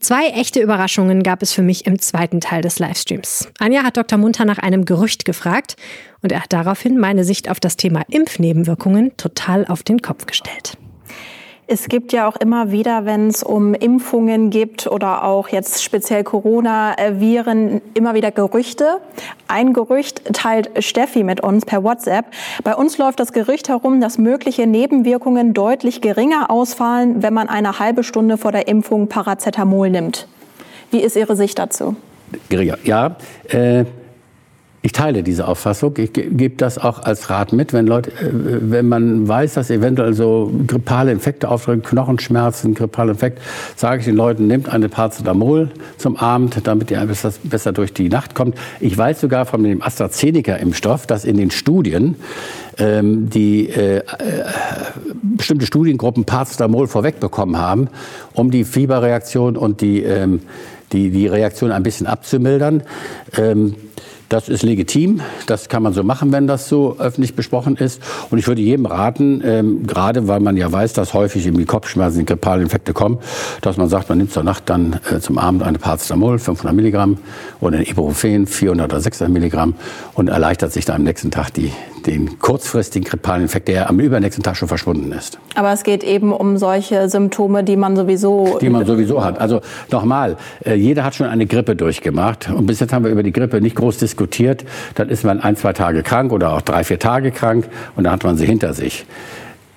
Zwei 0.00 0.28
echte 0.28 0.60
Überraschungen 0.60 1.22
gab 1.22 1.42
es 1.42 1.52
für 1.52 1.62
mich 1.62 1.86
im 1.86 1.98
zweiten 1.98 2.40
Teil 2.40 2.62
des 2.62 2.78
Livestreams. 2.78 3.48
Anja 3.58 3.82
hat 3.82 3.96
Dr. 3.96 4.18
Munter 4.18 4.44
nach 4.44 4.58
einem 4.58 4.84
Gerücht 4.84 5.24
gefragt 5.24 5.76
und 6.22 6.30
er 6.30 6.42
hat 6.42 6.52
daraufhin 6.52 6.98
meine 6.98 7.24
Sicht 7.24 7.50
auf 7.50 7.58
das 7.58 7.76
Thema 7.76 8.02
Impfnebenwirkungen 8.08 9.16
total 9.16 9.66
auf 9.66 9.82
den 9.82 10.00
Kopf 10.00 10.26
gestellt. 10.26 10.78
Es 11.70 11.88
gibt 11.88 12.14
ja 12.14 12.26
auch 12.26 12.36
immer 12.36 12.72
wieder, 12.72 13.04
wenn 13.04 13.28
es 13.28 13.42
um 13.42 13.74
Impfungen 13.74 14.48
gibt 14.48 14.86
oder 14.86 15.24
auch 15.24 15.48
jetzt 15.48 15.84
speziell 15.84 16.24
Corona-Viren, 16.24 17.82
immer 17.92 18.14
wieder 18.14 18.30
Gerüchte. 18.30 19.02
Ein 19.48 19.74
Gerücht 19.74 20.22
teilt 20.32 20.70
Steffi 20.82 21.24
mit 21.24 21.42
uns 21.42 21.66
per 21.66 21.84
WhatsApp. 21.84 22.24
Bei 22.64 22.74
uns 22.74 22.96
läuft 22.96 23.20
das 23.20 23.34
Gerücht 23.34 23.68
herum, 23.68 24.00
dass 24.00 24.16
mögliche 24.16 24.66
Nebenwirkungen 24.66 25.52
deutlich 25.52 26.00
geringer 26.00 26.50
ausfallen, 26.50 27.22
wenn 27.22 27.34
man 27.34 27.50
eine 27.50 27.78
halbe 27.78 28.02
Stunde 28.02 28.38
vor 28.38 28.50
der 28.50 28.66
Impfung 28.66 29.08
Paracetamol 29.08 29.90
nimmt. 29.90 30.26
Wie 30.90 31.00
ist 31.00 31.16
Ihre 31.16 31.36
Sicht 31.36 31.58
dazu? 31.58 31.96
Geringer, 32.48 32.78
ja. 32.84 33.16
Äh 33.50 33.84
ich 34.88 34.92
teile 34.92 35.22
diese 35.22 35.46
Auffassung. 35.46 35.92
Ich 35.98 36.14
gebe 36.14 36.56
das 36.56 36.78
auch 36.78 37.00
als 37.00 37.28
Rat 37.28 37.52
mit, 37.52 37.74
wenn 37.74 37.86
Leute, 37.86 38.10
äh, 38.10 38.30
wenn 38.32 38.88
man 38.88 39.28
weiß, 39.28 39.52
dass 39.52 39.68
eventuell 39.68 40.14
so 40.14 40.50
grippale 40.66 41.12
Infekte 41.12 41.50
auftreten, 41.50 41.82
Knochenschmerzen, 41.82 42.72
grippale 42.72 43.10
Infekt, 43.10 43.42
sage 43.76 43.98
ich 43.98 44.06
den 44.06 44.16
Leuten, 44.16 44.46
nehmt 44.46 44.70
eine 44.70 44.88
Paracetamol 44.88 45.68
zum 45.98 46.16
Abend, 46.16 46.56
damit 46.64 46.90
ihr 46.90 47.06
besser, 47.06 47.72
durch 47.72 47.92
die 47.92 48.08
Nacht 48.08 48.34
kommt. 48.34 48.56
Ich 48.80 48.96
weiß 48.96 49.20
sogar 49.20 49.44
von 49.44 49.62
dem 49.62 49.82
AstraZeneca-Impfstoff, 49.82 51.06
dass 51.06 51.26
in 51.26 51.36
den 51.36 51.50
Studien 51.50 52.16
ähm, 52.78 53.28
die 53.28 53.68
äh, 53.68 53.98
äh, 53.98 54.02
bestimmte 55.36 55.66
Studiengruppen 55.66 56.24
Paracetamol 56.24 56.86
vorwegbekommen 56.86 57.58
haben, 57.58 57.88
um 58.32 58.50
die 58.50 58.64
Fieberreaktion 58.64 59.58
und 59.58 59.82
die, 59.82 60.02
ähm, 60.02 60.40
die, 60.92 61.10
die 61.10 61.26
Reaktion 61.26 61.72
ein 61.72 61.82
bisschen 61.82 62.06
abzumildern. 62.06 62.84
Ähm, 63.36 63.74
das 64.28 64.48
ist 64.48 64.62
legitim, 64.62 65.20
das 65.46 65.68
kann 65.68 65.82
man 65.82 65.92
so 65.92 66.02
machen, 66.02 66.32
wenn 66.32 66.46
das 66.46 66.68
so 66.68 66.96
öffentlich 66.98 67.34
besprochen 67.34 67.76
ist. 67.76 68.02
Und 68.30 68.38
ich 68.38 68.46
würde 68.46 68.60
jedem 68.60 68.86
raten, 68.86 69.42
ähm, 69.44 69.86
gerade 69.86 70.28
weil 70.28 70.40
man 70.40 70.56
ja 70.56 70.70
weiß, 70.70 70.92
dass 70.92 71.14
häufig 71.14 71.46
eben 71.46 71.58
die 71.58 71.64
Kopfschmerzen, 71.64 72.26
Infekte 72.26 72.92
kommen, 72.92 73.18
dass 73.62 73.76
man 73.76 73.88
sagt, 73.88 74.08
man 74.08 74.18
nimmt 74.18 74.32
zur 74.32 74.42
Nacht 74.42 74.64
dann 74.66 75.00
äh, 75.10 75.20
zum 75.20 75.38
Abend 75.38 75.62
eine 75.62 75.78
Paracetamol, 75.78 76.38
500 76.38 76.74
Milligramm, 76.74 77.18
oder 77.60 77.78
ein 77.78 77.84
Ibuprofen, 77.84 78.46
400 78.46 78.90
oder 78.90 79.00
600 79.00 79.32
Milligramm, 79.32 79.74
und 80.14 80.28
erleichtert 80.28 80.72
sich 80.72 80.84
dann 80.84 80.96
am 80.96 81.02
nächsten 81.04 81.30
Tag 81.30 81.52
die, 81.54 81.72
den 82.08 82.38
kurzfristigen 82.40 83.08
grippalen 83.08 83.42
Infekt, 83.42 83.68
der 83.68 83.88
am 83.88 84.00
übernächsten 84.00 84.42
Tag 84.42 84.56
schon 84.56 84.68
verschwunden 84.68 85.12
ist. 85.12 85.38
Aber 85.54 85.72
es 85.72 85.84
geht 85.84 86.02
eben 86.02 86.32
um 86.32 86.56
solche 86.58 87.08
Symptome, 87.08 87.62
die 87.62 87.76
man 87.76 87.96
sowieso... 87.96 88.58
Die 88.60 88.68
man 88.68 88.84
sowieso 88.84 89.24
hat. 89.24 89.40
Also 89.40 89.60
nochmal, 89.90 90.36
äh, 90.64 90.74
jeder 90.74 91.04
hat 91.04 91.14
schon 91.14 91.26
eine 91.26 91.46
Grippe 91.46 91.76
durchgemacht. 91.76 92.50
Und 92.50 92.66
bis 92.66 92.80
jetzt 92.80 92.92
haben 92.92 93.04
wir 93.04 93.10
über 93.10 93.22
die 93.22 93.32
Grippe 93.32 93.60
nicht 93.60 93.76
groß 93.76 93.98
diskutiert 93.98 94.08
diskutiert, 94.08 94.64
dann 94.94 95.08
ist 95.08 95.24
man 95.24 95.40
ein, 95.40 95.56
zwei 95.56 95.72
Tage 95.72 96.02
krank 96.02 96.32
oder 96.32 96.54
auch 96.54 96.62
drei, 96.62 96.82
vier 96.84 96.98
Tage 96.98 97.30
krank 97.30 97.68
und 97.96 98.04
dann 98.04 98.12
hat 98.12 98.24
man 98.24 98.36
sie 98.36 98.46
hinter 98.46 98.74
sich. 98.74 99.06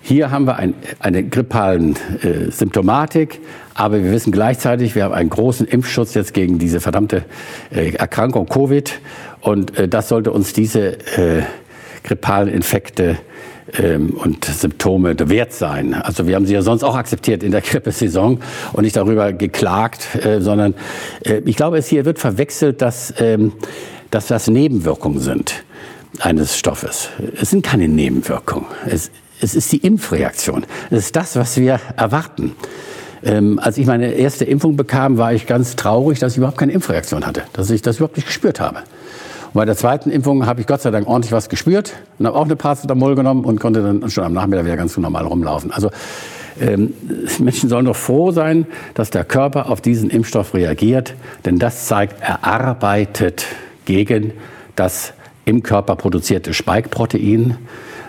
Hier 0.03 0.31
haben 0.31 0.45
wir 0.45 0.55
ein, 0.55 0.73
eine 0.99 1.23
grippalen 1.23 1.95
äh, 2.23 2.49
Symptomatik, 2.49 3.39
aber 3.75 4.03
wir 4.03 4.11
wissen 4.11 4.31
gleichzeitig, 4.31 4.95
wir 4.95 5.03
haben 5.03 5.13
einen 5.13 5.29
großen 5.29 5.67
Impfschutz 5.67 6.15
jetzt 6.15 6.33
gegen 6.33 6.57
diese 6.57 6.79
verdammte 6.79 7.23
äh, 7.71 7.91
Erkrankung 7.93 8.47
Covid 8.47 8.99
und 9.41 9.77
äh, 9.77 9.87
das 9.87 10.09
sollte 10.09 10.31
uns 10.31 10.53
diese 10.53 10.97
äh, 12.03 12.07
grippalen 12.07 12.49
Infekte 12.49 13.17
ähm, 13.77 14.11
und 14.11 14.45
Symptome 14.45 15.15
wert 15.17 15.53
sein. 15.53 15.93
Also 15.93 16.27
wir 16.27 16.35
haben 16.35 16.45
sie 16.45 16.53
ja 16.53 16.61
sonst 16.61 16.83
auch 16.83 16.95
akzeptiert 16.95 17.43
in 17.43 17.51
der 17.51 17.61
Grippesaison 17.61 18.39
und 18.73 18.83
nicht 18.83 18.95
darüber 18.95 19.33
geklagt, 19.33 20.15
äh, 20.15 20.41
sondern 20.41 20.75
äh, 21.25 21.41
ich 21.45 21.55
glaube, 21.55 21.77
es 21.77 21.87
hier 21.87 22.05
wird 22.05 22.19
verwechselt, 22.19 22.81
dass 22.81 23.13
ähm, 23.19 23.53
dass 24.11 24.27
das 24.27 24.47
Nebenwirkungen 24.47 25.19
sind 25.19 25.63
eines 26.19 26.57
Stoffes. 26.57 27.09
Es 27.41 27.49
sind 27.49 27.65
keine 27.65 27.87
Nebenwirkungen. 27.87 28.67
Es, 28.85 29.09
es 29.39 29.55
ist 29.55 29.71
die 29.71 29.77
Impfreaktion. 29.77 30.65
Es 30.91 31.05
ist 31.05 31.15
das, 31.15 31.35
was 31.35 31.57
wir 31.57 31.79
erwarten. 31.95 32.55
Ähm, 33.23 33.59
als 33.59 33.77
ich 33.77 33.87
meine 33.87 34.11
erste 34.11 34.45
Impfung 34.45 34.75
bekam, 34.75 35.17
war 35.17 35.33
ich 35.33 35.47
ganz 35.47 35.75
traurig, 35.75 36.19
dass 36.19 36.33
ich 36.33 36.37
überhaupt 36.37 36.57
keine 36.57 36.73
Impfreaktion 36.73 37.25
hatte, 37.25 37.43
dass 37.53 37.69
ich 37.69 37.81
das 37.81 37.97
überhaupt 37.97 38.17
nicht 38.17 38.27
gespürt 38.27 38.59
habe. 38.59 38.83
Und 39.53 39.59
bei 39.59 39.65
der 39.65 39.75
zweiten 39.75 40.11
Impfung 40.11 40.45
habe 40.45 40.61
ich 40.61 40.67
Gott 40.67 40.81
sei 40.81 40.91
Dank 40.91 41.07
ordentlich 41.07 41.33
was 41.33 41.49
gespürt 41.49 41.93
und 42.17 42.25
habe 42.25 42.37
auch 42.37 42.45
eine 42.45 42.55
Paracetamol 42.55 43.15
genommen 43.15 43.43
und 43.43 43.59
konnte 43.59 43.83
dann 43.83 44.09
schon 44.09 44.23
am 44.23 44.31
Nachmittag 44.33 44.63
wieder 44.63 44.77
ganz 44.77 44.95
normal 44.95 45.25
rumlaufen. 45.25 45.71
Also 45.71 45.89
ähm, 46.61 46.93
Menschen 47.39 47.67
sollen 47.67 47.85
doch 47.85 47.95
froh 47.95 48.31
sein, 48.31 48.65
dass 48.93 49.09
der 49.09 49.25
Körper 49.25 49.69
auf 49.69 49.81
diesen 49.81 50.09
Impfstoff 50.09 50.53
reagiert, 50.53 51.15
denn 51.43 51.59
das 51.59 51.87
zeigt, 51.87 52.21
er 52.21 52.45
arbeitet 52.45 53.45
gegen 53.83 54.31
das 54.77 55.13
im 55.43 55.63
Körper 55.63 55.97
produzierte 55.97 56.53
Spike-Protein. 56.53 57.57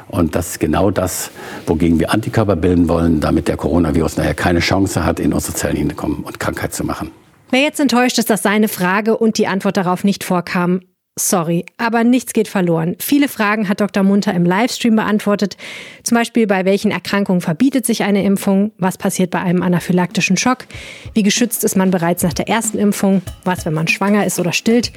Und 0.09 0.37
das 0.37 0.50
ist 0.50 0.61
genau 0.61 0.90
das, 0.90 1.31
wogegen 1.66 1.98
wir 1.98 2.12
Antikörper 2.12 2.55
bilden 2.55 2.88
wollen, 2.88 3.20
damit 3.20 3.48
der 3.48 3.57
Coronavirus 3.57 4.18
nachher 4.18 4.35
keine 4.35 4.61
Chance 4.61 5.05
hat, 5.05 5.18
in 5.18 5.33
unsere 5.33 5.55
Zellen 5.55 5.76
hinzukommen 5.76 6.18
und 6.18 6.38
Krankheit 6.38 6.72
zu 6.72 6.85
machen. 6.85 7.11
Wer 7.50 7.62
jetzt 7.62 7.81
enttäuscht 7.81 8.18
ist, 8.18 8.31
dass 8.31 8.42
seine 8.42 8.68
Frage 8.68 9.16
und 9.16 9.38
die 9.38 9.46
Antwort 9.46 9.76
darauf 9.76 10.05
nicht 10.05 10.22
vorkam, 10.24 10.83
Sorry, 11.18 11.66
aber 11.77 12.05
nichts 12.05 12.33
geht 12.33 12.48
verloren. 12.48 12.96
Viele 12.98 13.29
Fragen 13.29 13.68
hat 13.68 13.83
Dr. 13.83 14.03
Munter 14.03 14.33
im 14.33 14.46
Livestream 14.46 14.96
beantwortet. 14.96 15.59
Zum 16.05 16.16
Beispiel, 16.16 16.46
bei 16.46 16.64
welchen 16.64 16.90
Erkrankungen 16.90 17.42
verbietet 17.42 17.85
sich 17.85 18.03
eine 18.03 18.25
Impfung? 18.25 18.72
Was 18.79 18.96
passiert 18.96 19.31
bei 19.31 19.38
einem 19.40 19.62
anaphylaktischen 19.62 20.38
Schock? 20.38 20.64
Wie 21.12 21.22
geschützt 21.22 21.64
ist 21.64 21.77
man 21.77 21.90
bereits 21.90 22.22
nach 22.22 22.33
der 22.33 22.48
ersten 22.48 22.79
Impfung? 22.79 23.20
Was, 23.44 23.66
wenn 23.66 23.75
man 23.75 23.88
schwanger 23.88 24.25
ist 24.25 24.40
oder 24.40 24.55
stillt? 24.55 24.90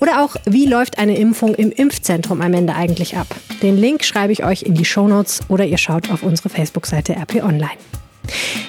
Oder 0.00 0.24
auch, 0.24 0.36
wie 0.46 0.64
läuft 0.64 0.98
eine 0.98 1.18
Impfung 1.18 1.54
im 1.54 1.70
Impfzentrum 1.70 2.40
am 2.40 2.54
Ende 2.54 2.74
eigentlich 2.74 3.18
ab? 3.18 3.26
Den 3.60 3.76
Link 3.76 4.04
schreibe 4.04 4.32
ich 4.32 4.44
euch 4.44 4.62
in 4.62 4.72
die 4.72 4.86
Shownotes 4.86 5.42
oder 5.48 5.66
ihr 5.66 5.78
schaut 5.78 6.10
auf 6.10 6.22
unsere 6.22 6.48
Facebook-Seite 6.48 7.14
RP 7.14 7.44
Online. 7.44 7.76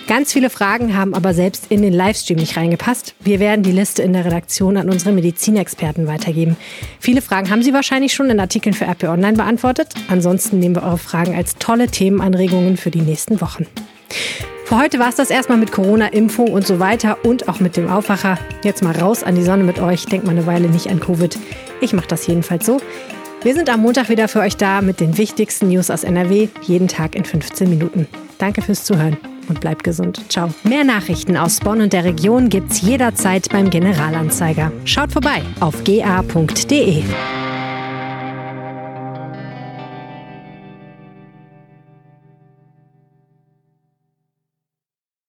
Ganz 0.08 0.34
viele 0.34 0.50
Fragen 0.50 0.98
haben 0.98 1.14
aber 1.14 1.34
selbst 1.34 1.68
in 1.70 1.82
den 1.82 1.94
Livestream 1.94 2.40
nicht 2.40 2.58
reingepasst. 2.58 3.14
Wir 3.20 3.40
werden 3.40 3.62
die 3.62 3.72
Liste 3.72 4.02
in 4.02 4.14
der 4.14 4.26
Redaktion 4.26 4.78
an 4.78 4.90
unsere 4.90 5.12
Medizinexperten 5.12 6.08
weitergeben. 6.08 6.58
Viele 7.00 7.22
Fragen 7.22 7.50
haben 7.52 7.62
Sie 7.62 7.74
wahrscheinlich 7.74 8.14
schon 8.14 8.30
in 8.30 8.40
Artikeln 8.40 8.74
für 8.74 8.86
RP 8.86 9.04
Online 9.04 9.38
beantwortet. 9.38 9.90
Ansonsten 10.08 10.60
nehmen 10.60 10.76
wir 10.76 10.84
eure 10.84 10.98
Fragen 10.98 11.36
als 11.36 11.58
tolle 11.58 11.88
Themenanregungen 11.88 12.78
für 12.78 12.92
die 12.92 13.02
nächsten 13.02 13.40
Wochen. 13.42 13.68
Für 14.66 14.78
heute 14.78 15.00
war 15.00 15.10
es 15.10 15.16
das 15.16 15.32
erstmal 15.32 15.58
mit 15.58 15.72
Corona, 15.72 16.08
Impfung 16.08 16.52
und 16.52 16.66
so 16.66 16.80
weiter 16.80 17.18
und 17.24 17.48
auch 17.48 17.60
mit 17.60 17.78
dem 17.78 17.90
Aufwacher. 17.90 18.38
Jetzt 18.64 18.84
mal 18.84 18.96
raus 18.96 19.24
an 19.24 19.36
die 19.36 19.44
Sonne 19.44 19.64
mit 19.64 19.80
euch. 19.80 20.06
Denkt 20.06 20.26
mal 20.26 20.34
eine 20.34 20.46
Weile 20.46 20.70
nicht 20.70 20.88
an 20.88 21.00
Covid. 21.00 21.38
Ich 21.82 21.94
mache 21.94 22.08
das 22.08 22.28
jedenfalls 22.28 22.66
so. 22.66 22.80
Wir 23.42 23.54
sind 23.54 23.70
am 23.70 23.82
Montag 23.82 24.10
wieder 24.10 24.28
für 24.28 24.42
euch 24.42 24.58
da 24.58 24.82
mit 24.82 25.00
den 25.00 25.18
wichtigsten 25.18 25.70
News 25.70 25.90
aus 25.90 26.04
NRW, 26.04 26.50
jeden 26.62 26.88
Tag 26.88 27.16
in 27.16 27.26
15 27.26 27.70
Minuten. 27.70 28.08
Danke 28.38 28.62
fürs 28.62 28.84
Zuhören 28.84 29.18
und 29.50 29.60
bleibt 29.60 29.84
gesund. 29.84 30.24
Ciao. 30.30 30.54
Mehr 30.64 30.84
Nachrichten 30.84 31.36
aus 31.38 31.60
Bonn 31.60 31.82
und 31.82 31.94
der 31.94 32.04
Region 32.04 32.50
gibt's 32.50 32.82
jederzeit 32.82 33.50
beim 33.50 33.70
Generalanzeiger. 33.70 34.72
Schaut 34.86 35.12
vorbei 35.12 35.42
auf 35.60 35.84
ga.de. 35.84 37.04